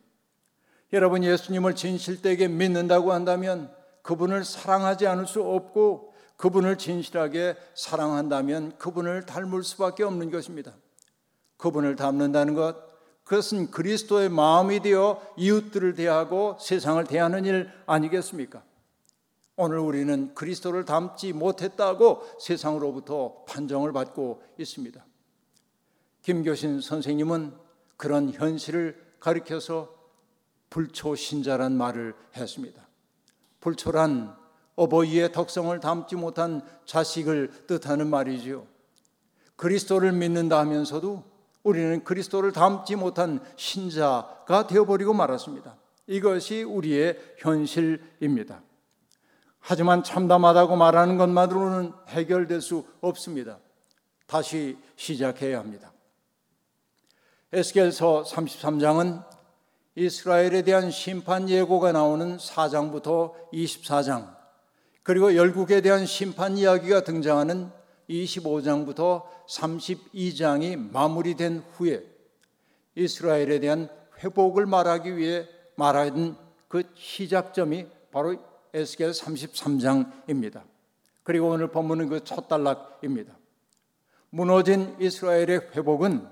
여러분 0.92 1.24
예수님을 1.24 1.74
진실되게 1.74 2.48
믿는다고 2.48 3.12
한다면 3.12 3.72
그분을 4.02 4.44
사랑하지 4.44 5.06
않을 5.06 5.26
수 5.26 5.42
없고 5.42 6.12
그분을 6.36 6.76
진실하게 6.76 7.56
사랑한다면 7.74 8.76
그분을 8.78 9.24
닮을 9.24 9.62
수밖에 9.62 10.02
없는 10.02 10.30
것입니다. 10.30 10.72
그분을 11.56 11.96
닮는다는 11.96 12.54
것 12.54 12.76
그것은 13.24 13.70
그리스도의 13.70 14.28
마음이 14.28 14.80
되어 14.80 15.22
이웃들을 15.36 15.94
대하고 15.94 16.56
세상을 16.60 17.02
대하는 17.04 17.44
일 17.44 17.70
아니겠습니까? 17.86 18.62
오늘 19.56 19.78
우리는 19.78 20.34
그리스도를 20.34 20.84
닮지 20.84 21.32
못했다고 21.32 22.22
세상으로부터 22.40 23.44
판정을 23.46 23.92
받고 23.92 24.42
있습니다. 24.58 25.04
김교신 26.22 26.80
선생님은 26.80 27.52
그런 27.96 28.32
현실을 28.32 29.00
가리켜서 29.20 29.94
불초신자란 30.70 31.76
말을 31.76 32.14
했습니다. 32.36 32.86
불초란 33.60 34.34
어버이의 34.74 35.32
덕성을 35.32 35.78
담지 35.80 36.16
못한 36.16 36.62
자식을 36.86 37.66
뜻하는 37.66 38.08
말이지요. 38.08 38.66
그리스도를 39.56 40.12
믿는다 40.12 40.58
하면서도 40.58 41.24
우리는 41.62 42.02
그리스도를 42.02 42.52
담지 42.52 42.96
못한 42.96 43.40
신자가 43.56 44.66
되어버리고 44.66 45.12
말았습니다. 45.12 45.76
이것이 46.06 46.62
우리의 46.62 47.16
현실입니다. 47.38 48.62
하지만 49.60 50.02
참담하다고 50.02 50.74
말하는 50.74 51.18
것만으로는 51.18 51.92
해결될 52.08 52.60
수 52.60 52.84
없습니다. 53.00 53.60
다시 54.26 54.76
시작해야 54.96 55.60
합니다. 55.60 55.91
에스겔서 57.54 58.24
33장은 58.26 59.22
이스라엘에 59.94 60.62
대한 60.62 60.90
심판 60.90 61.50
예고가 61.50 61.92
나오는 61.92 62.38
4장부터 62.38 63.34
24장, 63.52 64.34
그리고 65.02 65.36
열국에 65.36 65.82
대한 65.82 66.06
심판 66.06 66.56
이야기가 66.56 67.04
등장하는 67.04 67.70
25장부터 68.08 69.24
32장이 69.48 70.92
마무리된 70.92 71.62
후에 71.74 72.02
이스라엘에 72.94 73.60
대한 73.60 73.88
회복을 74.22 74.64
말하기 74.64 75.16
위해 75.16 75.46
말하는 75.76 76.36
그 76.68 76.84
시작점이 76.94 77.86
바로 78.10 78.36
에스겔 78.72 79.10
33장입니다. 79.10 80.62
그리고 81.22 81.50
오늘 81.50 81.68
본문은 81.68 82.08
그 82.08 82.20
첫 82.24 82.48
단락입니다. 82.48 83.36
무너진 84.30 84.96
이스라엘의 84.98 85.70
회복은 85.74 86.26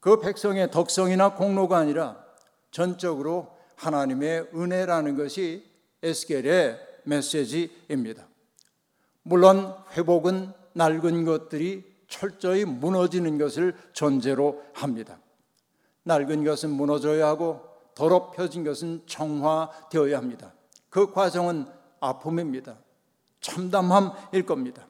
그 0.00 0.20
백성의 0.20 0.70
덕성이나 0.70 1.34
공로가 1.34 1.78
아니라 1.78 2.24
전적으로 2.70 3.56
하나님의 3.76 4.50
은혜라는 4.54 5.16
것이 5.16 5.64
에스겔의 6.02 6.78
메시지입니다. 7.04 8.26
물론 9.22 9.74
회복은 9.96 10.52
낡은 10.74 11.24
것들이 11.24 11.84
철저히 12.08 12.64
무너지는 12.64 13.38
것을 13.38 13.76
전제로 13.92 14.62
합니다. 14.72 15.18
낡은 16.04 16.44
것은 16.44 16.70
무너져야 16.70 17.26
하고 17.26 17.68
더럽혀진 17.94 18.64
것은 18.64 19.02
정화되어야 19.06 20.16
합니다. 20.16 20.54
그 20.88 21.12
과정은 21.12 21.66
아픔입니다. 22.00 22.78
참담함일 23.40 24.46
겁니다. 24.46 24.86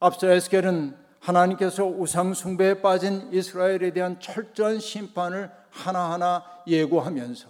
앞서 0.00 0.28
에스겔은 0.28 0.96
하나님께서 1.20 1.84
우상 1.86 2.34
숭배에 2.34 2.80
빠진 2.80 3.28
이스라엘에 3.32 3.92
대한 3.92 4.20
철저한 4.20 4.80
심판을 4.80 5.50
하나하나 5.70 6.44
예고하면서 6.66 7.48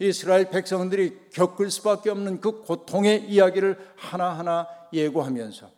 이스라엘 0.00 0.48
백성들이 0.50 1.30
겪을 1.32 1.70
수밖에 1.70 2.10
없는 2.10 2.40
그 2.40 2.62
고통의 2.62 3.28
이야기를 3.28 3.78
하나하나 3.96 4.68
예고하면서 4.92 5.70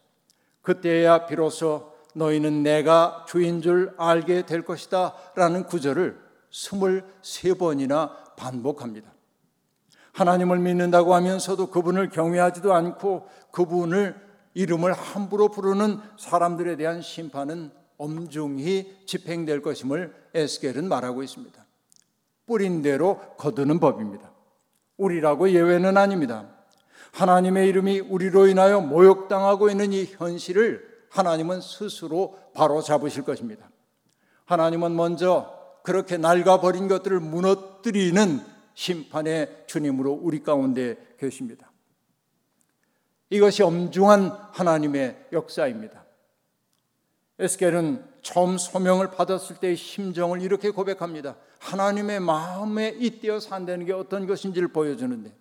그때야 0.62 1.26
비로소 1.26 1.92
너희는 2.14 2.62
내가 2.62 3.24
주인 3.28 3.62
줄 3.62 3.94
알게 3.96 4.46
될 4.46 4.62
것이다 4.62 5.14
라는 5.36 5.64
구절을 5.64 6.18
23번이나 6.50 8.10
반복합니다. 8.36 9.10
하나님을 10.12 10.58
믿는다고 10.58 11.14
하면서도 11.14 11.70
그분을 11.70 12.10
경외하지도 12.10 12.74
않고 12.74 13.28
그분을 13.52 14.29
이름을 14.54 14.92
함부로 14.92 15.48
부르는 15.48 15.98
사람들에 16.18 16.76
대한 16.76 17.02
심판은 17.02 17.70
엄중히 17.98 18.96
집행될 19.06 19.62
것임을 19.62 20.14
에스겔은 20.34 20.88
말하고 20.88 21.22
있습니다. 21.22 21.64
뿌린 22.46 22.82
대로 22.82 23.20
거두는 23.36 23.78
법입니다. 23.78 24.32
우리라고 24.96 25.50
예외는 25.50 25.96
아닙니다. 25.96 26.48
하나님의 27.12 27.68
이름이 27.68 28.00
우리로 28.00 28.46
인하여 28.46 28.80
모욕당하고 28.80 29.70
있는 29.70 29.92
이 29.92 30.04
현실을 30.04 30.88
하나님은 31.10 31.60
스스로 31.60 32.38
바로 32.54 32.82
잡으실 32.82 33.24
것입니다. 33.24 33.70
하나님은 34.46 34.94
먼저 34.96 35.56
그렇게 35.82 36.16
낡아버린 36.16 36.88
것들을 36.88 37.20
무너뜨리는 37.20 38.40
심판의 38.74 39.64
주님으로 39.66 40.12
우리 40.12 40.42
가운데 40.42 40.96
계십니다. 41.18 41.69
이것이 43.30 43.62
엄중한 43.62 44.30
하나님의 44.52 45.28
역사입니다. 45.32 46.04
에스겔은 47.38 48.04
처음 48.22 48.58
소명을 48.58 49.12
받았을 49.12 49.56
때의 49.56 49.76
심정을 49.76 50.42
이렇게 50.42 50.70
고백합니다. 50.70 51.36
하나님의 51.60 52.20
마음에 52.20 52.88
잇대어 52.88 53.40
산다는 53.40 53.86
게 53.86 53.92
어떤 53.92 54.26
것인지를 54.26 54.68
보여주는데 54.68 55.32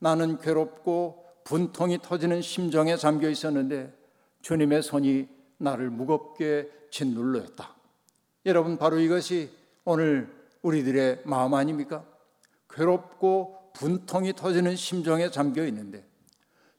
나는 0.00 0.38
괴롭고 0.38 1.24
분통이 1.44 1.98
터지는 2.02 2.42
심정에 2.42 2.96
잠겨 2.96 3.28
있었는데 3.28 3.92
주님의 4.42 4.82
손이 4.82 5.28
나를 5.58 5.90
무겁게 5.90 6.70
짓눌렀다. 6.90 7.74
여러분 8.46 8.78
바로 8.78 8.98
이것이 8.98 9.50
오늘 9.84 10.32
우리들의 10.62 11.22
마음 11.24 11.54
아닙니까? 11.54 12.04
괴롭고 12.70 13.72
분통이 13.74 14.32
터지는 14.34 14.76
심정에 14.76 15.30
잠겨 15.30 15.64
있는데 15.66 16.07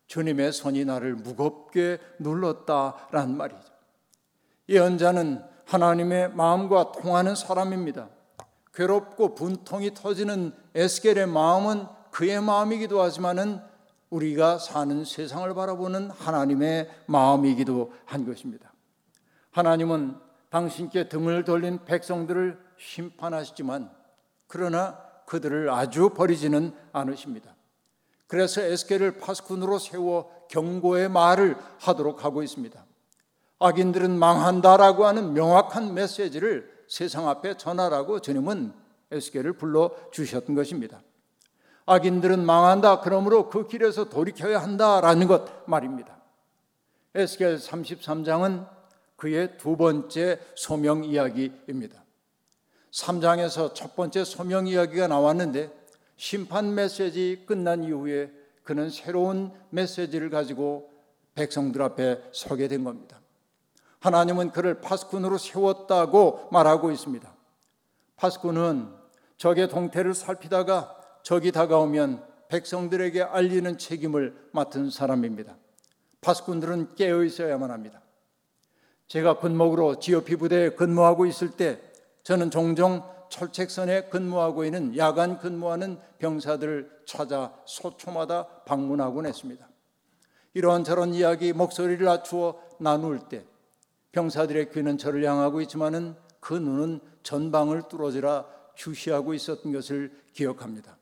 주님의 0.09 0.51
손이 0.51 0.85
나를 0.85 1.15
무겁게 1.15 1.99
눌렀다라는 2.17 3.37
말이죠. 3.37 3.61
예언자는 4.67 5.43
하나님의 5.65 6.33
마음과 6.33 6.91
통하는 6.93 7.35
사람입니다. 7.35 8.09
괴롭고 8.73 9.35
분통이 9.35 9.93
터지는 9.93 10.51
에스겔의 10.73 11.27
마음은 11.27 11.85
그의 12.09 12.41
마음이기도 12.41 13.01
하지만은 13.01 13.61
우리가 14.09 14.57
사는 14.57 15.05
세상을 15.05 15.53
바라보는 15.53 16.09
하나님의 16.09 16.89
마음이기도 17.05 17.93
한 18.05 18.25
것입니다. 18.25 18.73
하나님은 19.51 20.15
당신께 20.49 21.07
등을 21.07 21.43
돌린 21.43 21.85
백성들을 21.85 22.59
심판하시지만 22.77 23.91
그러나 24.47 24.99
그들을 25.27 25.69
아주 25.69 26.09
버리지는 26.09 26.73
않으십니다. 26.93 27.53
그래서 28.29 28.61
에스겔을 28.61 29.17
파스꾼으로 29.17 29.79
세워 29.79 30.31
경고의 30.49 31.09
말을 31.09 31.57
하도록 31.79 32.23
하고 32.23 32.43
있습니다. 32.43 32.85
악인들은 33.57 34.19
망한다라고 34.19 35.07
하는 35.07 35.33
명확한 35.33 35.95
메시지를 35.95 36.71
세상 36.87 37.27
앞에 37.27 37.57
전하라고 37.57 38.19
주님은 38.19 38.71
에스겔을 39.09 39.53
불러 39.53 39.89
주셨던 40.11 40.53
것입니다. 40.53 41.01
악인들은 41.87 42.45
망한다. 42.45 42.99
그러므로 42.99 43.49
그 43.49 43.67
길에서 43.67 44.09
돌이켜야 44.09 44.61
한다라는 44.61 45.27
것 45.27 45.67
말입니다. 45.67 46.21
에스겔 47.15 47.57
33장은 47.57 48.69
그의 49.15 49.57
두 49.57 49.75
번째 49.75 50.39
소명 50.53 51.03
이야기입니다. 51.03 52.03
3장에서 52.91 53.73
첫 53.73 53.95
번째 53.95 54.23
소명 54.23 54.67
이야기가 54.67 55.07
나왔는데 55.07 55.78
심판 56.19 56.75
메시지 56.75 57.43
끝난 57.45 57.81
이후에 57.81 58.29
그는 58.63 58.89
새로운 58.89 59.53
메시지를 59.69 60.29
가지고 60.29 60.91
백성들 61.33 61.81
앞에 61.81 62.21
서게 62.33 62.67
된 62.67 62.83
겁니다. 62.83 63.21
하나님은 64.01 64.51
그를 64.51 64.81
파스꾼으로 64.81 65.37
세웠다고 65.37 66.49
말하고 66.51 66.91
있습니다. 66.91 67.33
파스꾼은 68.17 68.89
적의 69.37 69.69
동태를 69.69 70.13
살피다가 70.13 70.93
적이 71.23 71.53
다가오면 71.53 72.21
백성들에게 72.49 73.23
알리는 73.23 73.77
책임을 73.77 74.49
맡은 74.51 74.89
사람입니다. 74.89 75.55
파스꾼들은 76.19 76.95
깨어 76.95 77.23
있어야만 77.23 77.71
합니다. 77.71 78.01
제가 79.07 79.37
군목으로 79.37 79.99
GOP 79.99 80.35
부대에 80.35 80.71
근무하고 80.71 81.25
있을 81.25 81.51
때 81.51 81.79
저는 82.23 82.51
종종 82.51 83.03
철책선에 83.29 84.09
근무하고 84.09 84.65
있는 84.65 84.97
야간 84.97 85.37
근무하는 85.37 85.99
병사들을 86.17 87.03
찾아 87.05 87.53
소초마다 87.65 88.47
방문하곤 88.65 89.25
했습니다. 89.25 89.67
이런저런 90.53 91.13
이야기 91.13 91.53
목소리를 91.53 92.03
낮추어 92.05 92.59
나눌 92.79 93.19
때 93.29 93.45
병사들의 94.11 94.71
귀는 94.71 94.97
저를 94.97 95.23
향하고 95.23 95.61
있지만은 95.61 96.15
그 96.39 96.53
눈은 96.53 96.99
전방을 97.23 97.83
뚫어지라 97.89 98.45
주시하고 98.75 99.33
있었던 99.33 99.71
것을 99.71 100.11
기억합니다. 100.33 100.97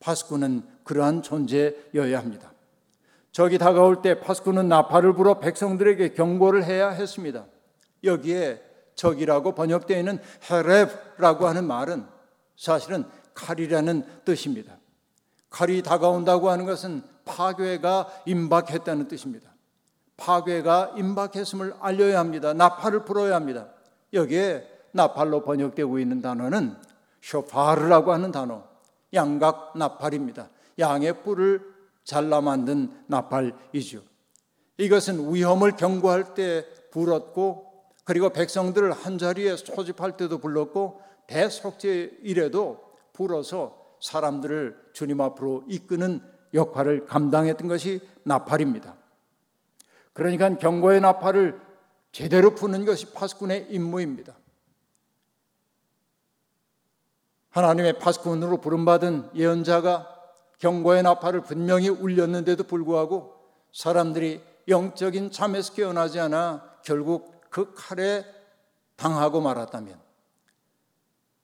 파스쿠는 0.00 0.62
그러한 0.84 1.22
존재여야 1.22 2.18
합니다. 2.18 2.52
적이 3.32 3.58
다가올 3.58 4.00
때 4.00 4.20
파스쿠는 4.20 4.68
나팔을 4.68 5.14
불어 5.14 5.40
백성들에게 5.40 6.14
경고를 6.14 6.64
해야 6.64 6.88
했습니다. 6.88 7.46
여기에 8.02 8.62
적이라고 8.96 9.54
번역되어 9.54 9.98
있는 9.98 10.18
헤렙라고 10.50 11.46
하는 11.46 11.66
말은 11.66 12.06
사실은 12.56 13.04
칼이라는 13.34 14.24
뜻입니다. 14.24 14.78
칼이 15.50 15.82
다가온다고 15.82 16.50
하는 16.50 16.64
것은 16.64 17.02
파괴가 17.24 18.22
임박했다는 18.26 19.08
뜻입니다. 19.08 19.50
파괴가 20.16 20.94
임박했음을 20.96 21.74
알려야 21.80 22.18
합니다. 22.18 22.54
나팔을 22.54 23.04
불어야 23.04 23.34
합니다. 23.34 23.68
여기에 24.12 24.66
나팔로 24.92 25.42
번역되고 25.42 25.98
있는 25.98 26.22
단어는 26.22 26.76
쇼파르라고 27.20 28.12
하는 28.12 28.32
단어, 28.32 28.64
양각 29.12 29.76
나팔입니다. 29.76 30.48
양의 30.78 31.22
뿔을 31.22 31.60
잘라 32.04 32.40
만든 32.40 32.90
나팔이죠. 33.08 34.02
이것은 34.78 35.34
위험을 35.34 35.72
경고할 35.72 36.34
때 36.34 36.64
불었고 36.92 37.65
그리고 38.06 38.30
백성들을 38.30 38.92
한 38.92 39.18
자리에 39.18 39.56
소집할 39.56 40.16
때도 40.16 40.38
불렀고 40.38 41.02
대속제 41.26 42.18
일에도 42.22 42.80
불어서 43.12 43.96
사람들을 44.00 44.90
주님 44.92 45.20
앞으로 45.20 45.64
이끄는 45.66 46.20
역할을 46.54 47.06
감당했던 47.06 47.66
것이 47.66 48.00
나팔입니다. 48.22 48.94
그러니까 50.12 50.56
경고의 50.56 51.00
나팔을 51.00 51.60
제대로 52.12 52.54
푸는 52.54 52.84
것이 52.84 53.12
파수꾼의 53.12 53.66
임무입니다. 53.70 54.36
하나님의 57.50 57.98
파수꾼으로 57.98 58.58
부름받은 58.58 59.30
예언자가 59.34 60.08
경고의 60.58 61.02
나팔을 61.02 61.40
분명히 61.40 61.88
울렸는데도 61.88 62.62
불구하고 62.64 63.34
사람들이 63.72 64.40
영적인 64.68 65.32
잠에서 65.32 65.74
깨어나지 65.74 66.20
않아 66.20 66.78
결국 66.84 67.35
그 67.56 67.72
칼에 67.74 68.22
당하고 68.96 69.40
말았다면 69.40 69.98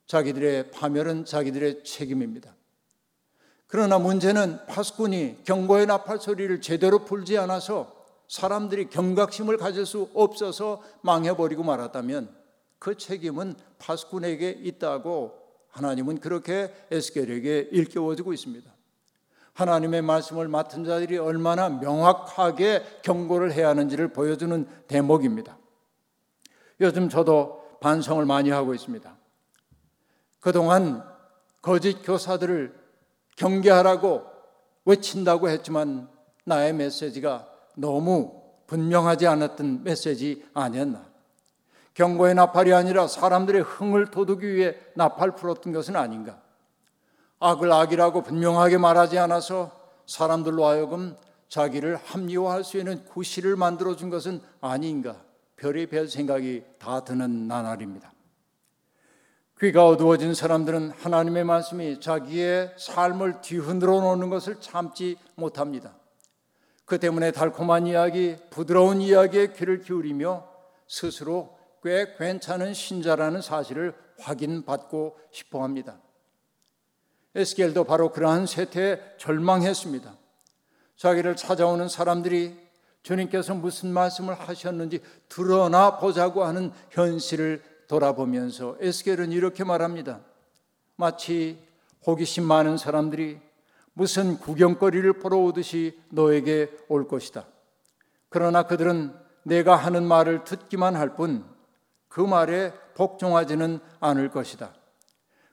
자기들의 0.07 0.70
파멸은 0.70 1.25
자기들의 1.25 1.85
책임입니다. 1.85 2.55
그러나 3.66 3.98
문제는 3.98 4.66
파수꾼이 4.66 5.38
경고의 5.44 5.87
나팔 5.87 6.18
소리를 6.18 6.61
제대로 6.61 7.07
풀지 7.07 7.38
않아서 7.38 7.96
사람들이 8.29 8.90
경각심을 8.90 9.57
가질 9.57 9.87
수 9.87 10.11
없어서 10.12 10.83
망해버리고 11.01 11.62
말았다면 11.62 12.29
그 12.79 12.98
책임은 12.98 13.55
파수꾼에게 13.79 14.51
있다고 14.51 15.33
하나님은 15.70 16.20
그렇게 16.20 16.75
에스겔에게 16.90 17.70
일깨워주고 17.72 18.35
있습니다. 18.35 18.70
하나님의 19.55 20.03
말씀을 20.03 20.48
맡은 20.48 20.85
자들이 20.85 21.16
얼마나 21.16 21.70
명확하게 21.70 23.01
경고를 23.01 23.55
해야 23.55 23.70
하는지를 23.70 24.09
보여주는 24.09 24.68
대목입니다. 24.88 25.62
요즘 26.83 27.09
저도 27.09 27.79
반성을 27.81 28.25
많이 28.27 28.51
하고 28.51 28.75
있습니다. 28.75 29.16
그동안 30.40 31.05
거짓 31.62 32.03
교사들을 32.03 32.75
경계하라고 33.37 34.25
외친다고 34.85 35.49
했지만 35.49 36.09
나의 36.45 36.73
메시지가 36.73 37.49
너무 37.77 38.42
분명하지 38.66 39.29
않았던 39.29 39.85
메시지 39.85 40.45
아니었나. 40.55 41.07
경고의 41.95 42.35
나팔이 42.35 42.73
아니라 42.73 43.07
사람들의 43.07 43.62
흥을 43.62 44.11
돋우기 44.11 44.55
위해 44.55 44.77
나팔 44.95 45.37
풀었던 45.37 45.73
것은 45.73 45.95
아닌가. 45.95 46.40
악을 47.38 47.71
악이라고 47.71 48.23
분명하게 48.23 48.79
말하지 48.79 49.18
않아서 49.18 49.71
사람들로 50.07 50.64
하여금 50.66 51.16
자기를 51.49 51.97
합리화할 51.97 52.64
수 52.64 52.79
있는 52.79 53.05
구실을 53.05 53.57
만들어준 53.57 54.11
것은 54.11 54.40
아닌가. 54.61 55.23
별의별 55.62 56.09
생각이 56.09 56.64
다 56.81 57.05
드는 57.05 57.46
나날입니다. 57.46 58.12
귀가 59.61 59.87
어두워진 59.87 60.35
사람들은 60.35 60.90
하나님의 60.90 61.44
말씀이 61.44 62.01
자기의 62.01 62.75
삶을 62.77 63.42
뒤흔들어 63.42 64.01
놓는 64.01 64.29
것을 64.29 64.61
참지 64.61 65.16
못합니다. 65.37 65.96
그 66.85 66.98
때문에 66.98 67.31
달콤한 67.31 67.87
이야기, 67.87 68.37
부드러운 68.51 69.01
이야기에 69.01 69.53
귀를 69.53 69.81
기울이며 69.83 70.48
스스로 70.88 71.57
꽤 71.85 72.16
괜찮은 72.18 72.75
신자라는 72.75 73.40
사실을 73.40 73.94
확인받고 74.18 75.16
싶어 75.31 75.62
합니다. 75.62 76.01
에스겔도 77.37 77.85
바로 77.85 78.11
그러한 78.11 78.46
세태에 78.46 79.01
절망했습니다. 79.16 80.12
자기를 80.96 81.37
찾아오는 81.37 81.88
사람들이 81.88 82.59
주님께서 83.03 83.55
무슨 83.55 83.93
말씀을 83.93 84.35
하셨는지 84.35 85.01
드러나 85.29 85.99
보자고 85.99 86.45
하는 86.45 86.73
현실을 86.91 87.62
돌아보면서 87.88 88.77
에스겔은 88.81 89.33
이렇게 89.33 89.65
말합니다. 89.65 90.21
마치 90.97 91.59
호기심 92.07 92.45
많은 92.45 92.77
사람들이 92.77 93.38
무슨 93.95 94.38
구경거리를 94.38 95.12
보러 95.15 95.38
오듯이 95.38 95.99
너에게 96.11 96.71
올 96.88 97.09
것이다. 97.09 97.47
그러나 98.29 98.62
그들은 98.62 99.15
내가 99.43 99.77
하는 99.77 100.05
말을 100.05 100.45
듣기만 100.45 100.97
할 100.97 101.17
뿐 101.17 101.53
그 102.12 102.21
말에 102.21 102.75
복종하지는 102.95 103.81
않을 104.01 104.31
것이다. 104.31 104.75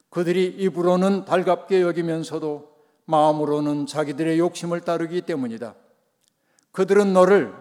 그들이 0.10 0.46
입으로는 0.46 1.24
달갑게 1.24 1.82
여기면서도 1.82 2.70
마음으로는 3.06 3.86
자기들의 3.86 4.38
욕심을 4.40 4.82
따르기 4.82 5.22
때문이다. 5.22 5.74
그들은 6.80 7.12
너를 7.12 7.54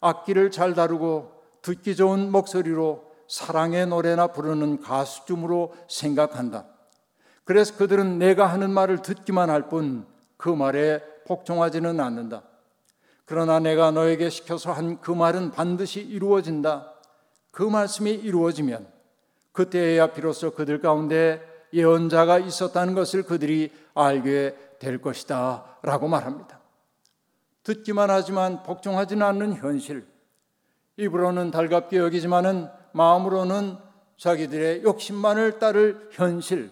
악기를 0.00 0.50
잘 0.50 0.72
다루고 0.72 1.32
듣기 1.60 1.96
좋은 1.96 2.32
목소리로 2.32 3.04
사랑의 3.28 3.86
노래나 3.86 4.28
부르는 4.28 4.80
가수쯤으로 4.80 5.74
생각한다. 5.86 6.64
그래서 7.44 7.76
그들은 7.76 8.18
내가 8.18 8.46
하는 8.46 8.70
말을 8.70 9.02
듣기만 9.02 9.50
할 9.50 9.68
뿐 9.68 10.06
그 10.38 10.48
말에 10.48 11.02
복종하지는 11.26 12.00
않는다. 12.00 12.42
그러나 13.26 13.60
내가 13.60 13.90
너에게 13.90 14.30
시켜서 14.30 14.72
한 14.72 14.98
그 15.02 15.10
말은 15.10 15.50
반드시 15.50 16.00
이루어진다. 16.00 16.90
그 17.50 17.62
말씀이 17.62 18.12
이루어지면 18.12 18.86
그때에야 19.52 20.06
비로소 20.14 20.52
그들 20.52 20.80
가운데 20.80 21.42
예언자가 21.74 22.38
있었다는 22.38 22.94
것을 22.94 23.24
그들이 23.24 23.70
알게 23.92 24.56
될 24.78 25.02
것이다. 25.02 25.76
라고 25.82 26.08
말합니다. 26.08 26.63
듣기만 27.64 28.10
하지만 28.10 28.62
복종하지는 28.62 29.26
않는 29.26 29.54
현실. 29.54 30.06
입으로는 30.96 31.50
달갑게 31.50 31.96
여기지만은 31.98 32.68
마음으로는 32.92 33.76
자기들의 34.16 34.84
욕심만을 34.84 35.58
따를 35.58 36.08
현실. 36.12 36.70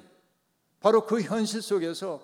바로 0.80 1.06
그 1.06 1.20
현실 1.20 1.62
속에서 1.62 2.20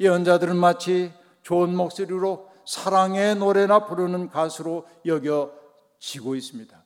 예언자들은 0.00 0.56
마치 0.56 1.12
좋은 1.42 1.74
목소리로 1.74 2.50
사랑의 2.66 3.36
노래나 3.36 3.86
부르는 3.86 4.30
가수로 4.30 4.86
여겨지고 5.06 6.34
있습니다. 6.34 6.84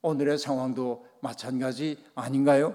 오늘의 0.00 0.38
상황도 0.38 1.06
마찬가지 1.20 2.02
아닌가요? 2.14 2.74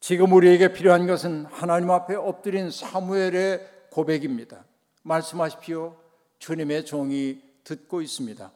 지금 0.00 0.32
우리에게 0.32 0.72
필요한 0.72 1.06
것은 1.06 1.46
하나님 1.46 1.90
앞에 1.90 2.14
엎드린 2.14 2.70
사무엘의 2.70 3.88
고백입니다. 3.90 4.64
말씀하십시오. 5.06 5.96
주님의 6.38 6.84
종이 6.84 7.40
듣고 7.64 8.02
있습니다. 8.02 8.50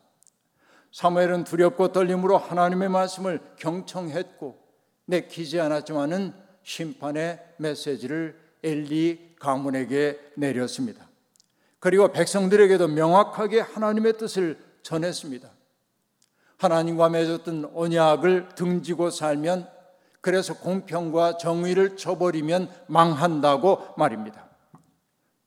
사무엘은 0.92 1.44
두렵고 1.44 1.92
떨림으로 1.92 2.36
하나님의 2.36 2.88
말씀을 2.88 3.40
경청했고 3.56 4.58
내키지 5.06 5.60
않았지만은 5.60 6.34
심판의 6.62 7.40
메시지를 7.58 8.38
엘리 8.62 9.36
가문에게 9.38 10.18
내렸습니다. 10.36 11.08
그리고 11.78 12.12
백성들에게도 12.12 12.88
명확하게 12.88 13.60
하나님의 13.60 14.18
뜻을 14.18 14.58
전했습니다. 14.82 15.50
하나님과 16.58 17.08
맺었던 17.08 17.70
언약을 17.74 18.50
등지고 18.54 19.10
살면 19.10 19.68
그래서 20.20 20.58
공평과 20.58 21.38
정의를 21.38 21.96
저버리면 21.96 22.70
망한다고 22.88 23.94
말입니다. 23.96 24.49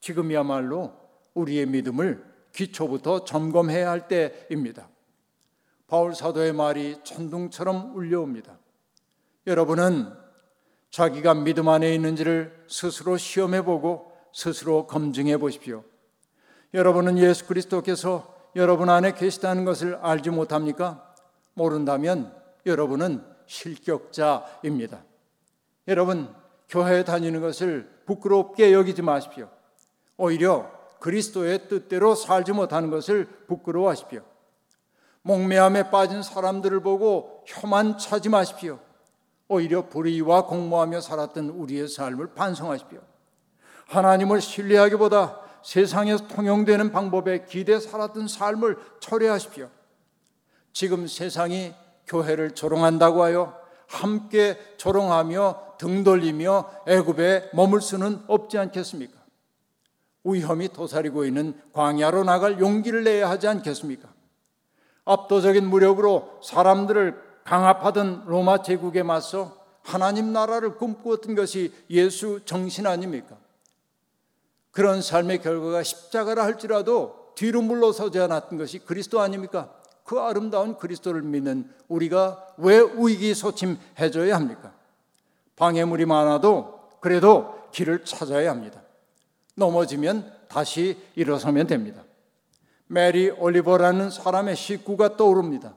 지금이야말로 0.04 0.92
우리의 1.32 1.64
믿음을 1.66 2.22
기초부터 2.52 3.24
점검해야 3.24 3.90
할 3.90 4.06
때입니다. 4.06 4.88
바울 5.86 6.14
사도의 6.14 6.52
말이 6.52 6.98
천둥처럼 7.02 7.96
울려옵니다. 7.96 8.58
여러분은 9.46 10.12
자기가 10.90 11.34
믿음 11.34 11.68
안에 11.68 11.94
있는지를 11.94 12.66
스스로 12.68 13.16
시험해 13.16 13.62
보고 13.62 14.12
스스로 14.32 14.86
검증해 14.86 15.38
보십시오. 15.38 15.84
여러분은 16.74 17.16
예수 17.18 17.46
그리스도께서 17.46 18.34
여러분 18.56 18.90
안에 18.90 19.14
계시다는 19.14 19.64
것을 19.64 19.96
알지 19.96 20.30
못합니까? 20.30 21.14
모른다면 21.54 22.34
여러분은 22.66 23.24
실격자입니다. 23.46 25.02
여러분, 25.88 26.34
교회에 26.68 27.04
다니는 27.04 27.40
것을 27.40 27.90
부끄럽게 28.06 28.72
여기지 28.72 29.02
마십시오. 29.02 29.53
오히려 30.16 30.70
그리스도의 31.00 31.68
뜻대로 31.68 32.14
살지 32.14 32.52
못하는 32.52 32.90
것을 32.90 33.26
부끄러워하십시오. 33.46 34.22
목매함에 35.22 35.90
빠진 35.90 36.22
사람들을 36.22 36.80
보고 36.80 37.42
혐한 37.46 37.98
차지 37.98 38.28
마십시오. 38.28 38.78
오히려 39.48 39.88
불의와 39.88 40.46
공모하며 40.46 41.00
살았던 41.00 41.50
우리의 41.50 41.88
삶을 41.88 42.34
반성하십시오. 42.34 43.00
하나님을 43.86 44.40
신뢰하기보다 44.40 45.40
세상에서 45.62 46.28
통용되는 46.28 46.92
방법에 46.92 47.46
기대 47.46 47.80
살았던 47.80 48.28
삶을 48.28 48.76
철회하십시오. 49.00 49.68
지금 50.72 51.06
세상이 51.06 51.74
교회를 52.06 52.54
조롱한다고 52.54 53.22
하여 53.22 53.58
함께 53.86 54.58
조롱하며 54.76 55.76
등 55.78 56.04
돌리며 56.04 56.70
애굽에 56.86 57.50
머물 57.54 57.80
수는 57.80 58.22
없지 58.26 58.58
않겠습니까? 58.58 59.23
위험이 60.24 60.68
도사리고 60.68 61.24
있는 61.24 61.54
광야로 61.72 62.24
나갈 62.24 62.58
용기를 62.58 63.04
내야 63.04 63.28
하지 63.28 63.46
않겠습니까? 63.46 64.08
압도적인 65.04 65.66
무력으로 65.68 66.40
사람들을 66.42 67.22
강압하던 67.44 68.24
로마 68.26 68.62
제국에 68.62 69.02
맞서 69.02 69.64
하나님 69.82 70.32
나라를 70.32 70.76
꿈꾸었던 70.78 71.34
것이 71.34 71.72
예수 71.90 72.40
정신 72.46 72.86
아닙니까? 72.86 73.36
그런 74.70 75.02
삶의 75.02 75.42
결과가 75.42 75.82
십자가라 75.82 76.42
할지라도 76.42 77.32
뒤로 77.34 77.60
물러서지 77.60 78.18
않았던 78.18 78.58
것이 78.58 78.78
그리스도 78.78 79.20
아닙니까? 79.20 79.72
그 80.04 80.18
아름다운 80.20 80.76
그리스도를 80.76 81.22
믿는 81.22 81.70
우리가 81.88 82.54
왜 82.56 82.80
위기소침해져야 82.80 84.34
합니까? 84.34 84.72
방해물이 85.56 86.06
많아도 86.06 86.88
그래도 87.00 87.58
길을 87.72 88.04
찾아야 88.04 88.50
합니다. 88.50 88.83
넘어지면 89.54 90.32
다시 90.48 90.98
일어서면 91.14 91.66
됩니다. 91.66 92.04
메리 92.86 93.30
올리버라는 93.30 94.10
사람의 94.10 94.56
식구가 94.56 95.16
떠오릅니다. 95.16 95.74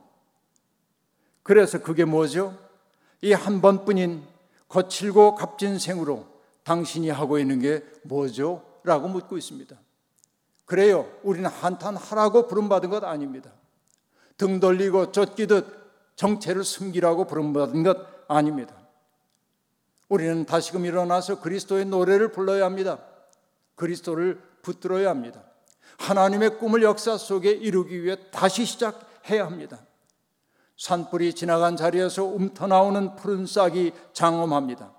그래서 1.44 1.80
그게 1.82 2.06
뭐죠? 2.06 2.58
이 3.22 3.34
한 3.34 3.62
번뿐인 3.62 4.24
거칠고 4.70 5.36
값진 5.36 5.80
생으로 5.80 6.28
당신이 6.64 7.10
하고 7.10 7.40
있는 7.40 7.60
게 7.60 7.84
뭐죠? 8.04 8.64
라고 8.84 9.08
묻고 9.08 9.38
있습니다. 9.38 9.76
그래요. 10.66 11.10
우리는 11.24 11.50
한탄하라고 11.50 12.48
부름받은 12.48 12.90
것 12.90 13.04
아닙니다. 13.04 13.52
등 14.38 14.60
돌리고 14.60 15.12
쫓기듯 15.12 15.66
정체를 16.16 16.64
숨기라고 16.64 17.26
부름받은 17.26 17.84
것 17.84 17.98
아닙니다. 18.28 18.76
우리는 20.10 20.46
다시금 20.46 20.86
일어나서 20.86 21.40
그리스도의 21.40 21.86
노래를 21.86 22.32
불러야 22.32 22.66
합니다. 22.66 23.00
그리스도를 23.78 24.42
붙들어야 24.62 25.10
합니다. 25.10 25.42
하나님의 26.00 26.60
꿈을 26.60 26.84
역사 26.84 27.18
속에 27.18 27.52
이루기 27.52 28.04
위해 28.04 28.18
다시 28.32 28.66
시작해야 28.66 29.46
합니다. 29.46 29.80
산불이 30.78 31.34
지나간 31.34 31.78
자리에서 31.78 32.26
움터나오는 32.26 33.16
푸른 33.16 33.46
싹이 33.46 33.94
장엄합니다. 34.14 34.94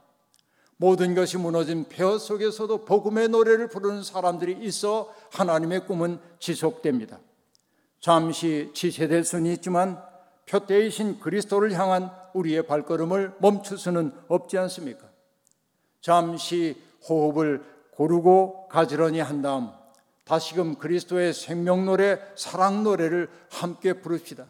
모든 0.76 1.14
것이 1.14 1.36
무너진 1.36 1.88
폐허 1.88 2.18
속에서도 2.18 2.84
복음의 2.84 3.28
노래를 3.28 3.68
부르는 3.68 4.02
사람들이 4.02 4.58
있어 4.64 5.12
하나님의 5.32 5.86
꿈은 5.86 6.20
지속됩니다. 6.38 7.18
잠시 8.00 8.70
지체될 8.74 9.24
수는 9.24 9.50
있지만 9.52 10.00
표대이신 10.46 11.20
그리스도를 11.20 11.72
향한 11.72 12.10
우리의 12.32 12.66
발걸음을 12.66 13.34
멈출 13.40 13.76
수는 13.76 14.12
없지 14.28 14.56
않습니까? 14.58 15.08
잠시 16.00 16.80
호흡을 17.08 17.77
고르고 17.98 18.68
가지런히 18.68 19.18
한 19.18 19.42
다음 19.42 19.70
다시금 20.24 20.76
그리스도의 20.76 21.34
생명 21.34 21.84
노래, 21.84 22.20
사랑 22.36 22.84
노래를 22.84 23.28
함께 23.50 23.94
부릅시다. 23.94 24.46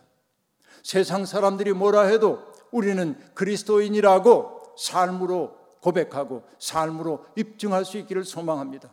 세상 0.83 1.25
사람들이 1.25 1.73
뭐라 1.73 2.03
해도 2.03 2.45
우리는 2.71 3.19
그리스도인이라고 3.33 4.75
삶으로 4.77 5.57
고백하고 5.81 6.43
삶으로 6.59 7.25
입증할 7.37 7.87
수 7.87 7.97
있기를 7.97 8.25
소망합니다. 8.25 8.91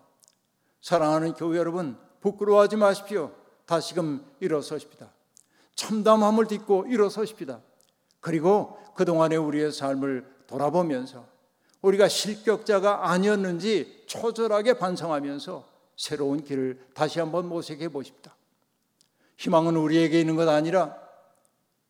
사랑하는 0.80 1.34
교회 1.34 1.58
여러분, 1.58 1.98
부끄러워하지 2.22 2.78
마십시오. 2.78 3.32
다시금 3.66 4.26
일어서십시다. 4.40 5.10
참담함을 5.76 6.48
딛고 6.48 6.86
일어서십시다. 6.88 7.60
그리고 8.22 8.78
그동안의 8.96 9.38
우리의 9.38 9.74
삶을 9.74 10.26
돌아보면서 10.48 11.26
우리가 11.86 12.08
실격자가 12.08 13.12
아니었는지 13.12 14.04
초절하게 14.08 14.74
반성하면서 14.74 15.70
새로운 15.96 16.44
길을 16.44 16.80
다시 16.96 17.20
한번 17.20 17.48
모색해 17.48 17.90
보십니다. 17.90 18.36
희망은 19.38 19.76
우리에게 19.76 20.20
있는 20.20 20.36
것 20.36 20.48
아니라 20.48 20.98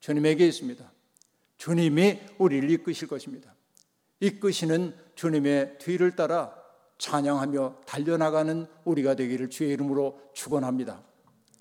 주님에게 0.01 0.45
있습니다. 0.45 0.91
주님이 1.58 2.19
우리를 2.38 2.69
이끄실 2.71 3.08
것입니다. 3.08 3.55
이끄시는 4.19 4.93
주님의 5.15 5.77
뒤를 5.79 6.15
따라 6.15 6.53
찬양하며 6.97 7.81
달려나가는 7.86 8.67
우리가 8.84 9.15
되기를 9.15 9.49
주의 9.49 9.71
이름으로 9.71 10.19
축원합니다. 10.34 11.01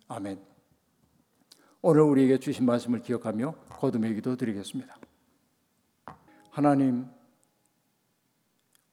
아멘. 0.08 0.40
오늘 1.82 2.02
우리에게 2.02 2.38
주신 2.38 2.66
말씀을 2.66 3.02
기억하며 3.02 3.54
거듭의 3.68 4.14
기도 4.14 4.36
드리겠습니다. 4.36 4.96
하나님, 6.50 7.06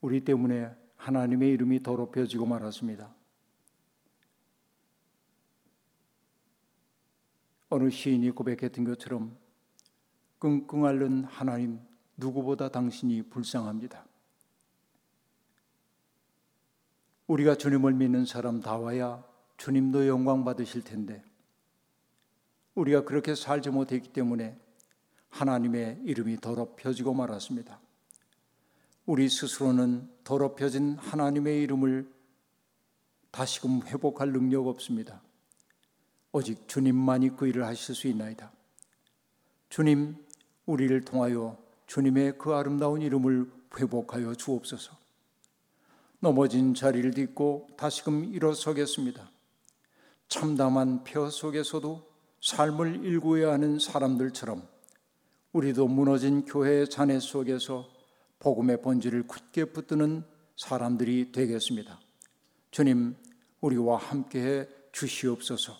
우리 0.01 0.23
때문에 0.23 0.75
하나님의 0.97 1.51
이름이 1.51 1.83
더럽혀지고 1.83 2.45
말았습니다. 2.45 3.13
어느 7.69 7.89
시인이 7.89 8.29
고백했던 8.31 8.83
것처럼 8.83 9.37
끙끙 10.39 10.85
앓는 10.85 11.23
하나님 11.23 11.79
누구보다 12.17 12.69
당신이 12.69 13.29
불쌍합니다. 13.29 14.05
우리가 17.27 17.55
주님을 17.55 17.93
믿는 17.93 18.25
사람 18.25 18.59
다와야 18.59 19.23
주님도 19.57 20.07
영광 20.07 20.43
받으실 20.43 20.83
텐데 20.83 21.23
우리가 22.75 23.05
그렇게 23.05 23.35
살지 23.35 23.69
못했기 23.69 24.09
때문에 24.09 24.59
하나님의 25.29 26.01
이름이 26.03 26.41
더럽혀지고 26.41 27.13
말았습니다. 27.13 27.79
우리 29.05 29.29
스스로는 29.29 30.09
더럽혀진 30.23 30.97
하나님의 30.97 31.63
이름을 31.63 32.11
다시금 33.31 33.81
회복할 33.87 34.31
능력 34.31 34.67
없습니다. 34.67 35.21
오직 36.31 36.67
주님만이 36.67 37.35
그 37.35 37.47
일을 37.47 37.65
하실 37.65 37.95
수 37.95 38.07
있나이다. 38.07 38.51
주님, 39.69 40.15
우리를 40.65 41.01
통하여 41.01 41.57
주님의 41.87 42.37
그 42.37 42.53
아름다운 42.53 43.01
이름을 43.01 43.51
회복하여 43.77 44.35
주옵소서. 44.35 44.95
넘어진 46.19 46.73
자리를 46.73 47.11
딛고 47.11 47.69
다시금 47.77 48.25
일어서겠습니다. 48.25 49.29
참담한 50.27 51.03
폐허 51.03 51.29
속에서도 51.29 52.07
삶을 52.41 53.03
일구어야 53.03 53.51
하는 53.51 53.79
사람들처럼 53.79 54.67
우리도 55.51 55.87
무너진 55.87 56.45
교회의 56.45 56.89
잔해 56.89 57.19
속에서 57.19 58.00
복음의 58.41 58.81
본질을 58.81 59.27
굳게 59.27 59.65
붙드는 59.65 60.23
사람들이 60.57 61.31
되겠습니다. 61.31 61.99
주님, 62.71 63.15
우리와 63.61 63.97
함께해 63.97 64.67
주시옵소서. 64.91 65.73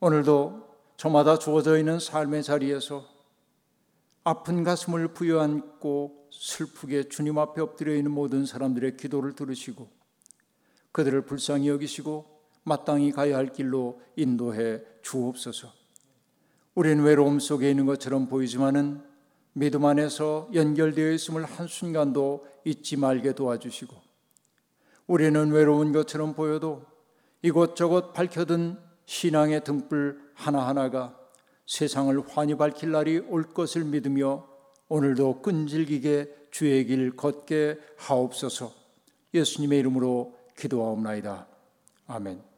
오늘도 0.00 0.68
저마다 0.98 1.38
주어져 1.38 1.78
있는 1.78 1.98
삶의 1.98 2.42
자리에서 2.42 3.08
아픈 4.24 4.62
가슴을 4.62 5.14
부여안고 5.14 6.28
슬프게 6.30 7.08
주님 7.08 7.38
앞에 7.38 7.62
엎드려 7.62 7.94
있는 7.94 8.10
모든 8.10 8.44
사람들의 8.44 8.98
기도를 8.98 9.34
들으시고 9.34 9.90
그들을 10.92 11.22
불쌍히 11.24 11.68
여기시고 11.68 12.40
마땅히 12.62 13.10
가야 13.10 13.38
할 13.38 13.52
길로 13.52 14.02
인도해 14.16 14.82
주옵소서. 15.00 15.72
우리는 16.74 17.02
외로움 17.02 17.40
속에 17.40 17.70
있는 17.70 17.86
것처럼 17.86 18.28
보이지만은 18.28 19.09
믿음 19.52 19.84
안에서 19.84 20.48
연결되어 20.54 21.12
있음을 21.12 21.44
한순간도 21.44 22.46
잊지 22.64 22.96
말게 22.96 23.34
도와주시고 23.34 23.96
우리는 25.06 25.50
외로운 25.50 25.92
것처럼 25.92 26.34
보여도 26.34 26.84
이곳저곳 27.42 28.12
밝혀둔 28.12 28.78
신앙의 29.06 29.64
등불 29.64 30.20
하나하나가 30.34 31.18
세상을 31.66 32.20
환히 32.28 32.56
밝힐 32.56 32.92
날이 32.92 33.18
올 33.18 33.44
것을 33.44 33.84
믿으며 33.84 34.46
오늘도 34.88 35.42
끈질기게 35.42 36.48
주의 36.50 36.84
길 36.84 37.16
걷게 37.16 37.78
하옵소서 37.96 38.72
예수님의 39.32 39.78
이름으로 39.80 40.36
기도하옵나이다. 40.56 41.46
아멘. 42.06 42.49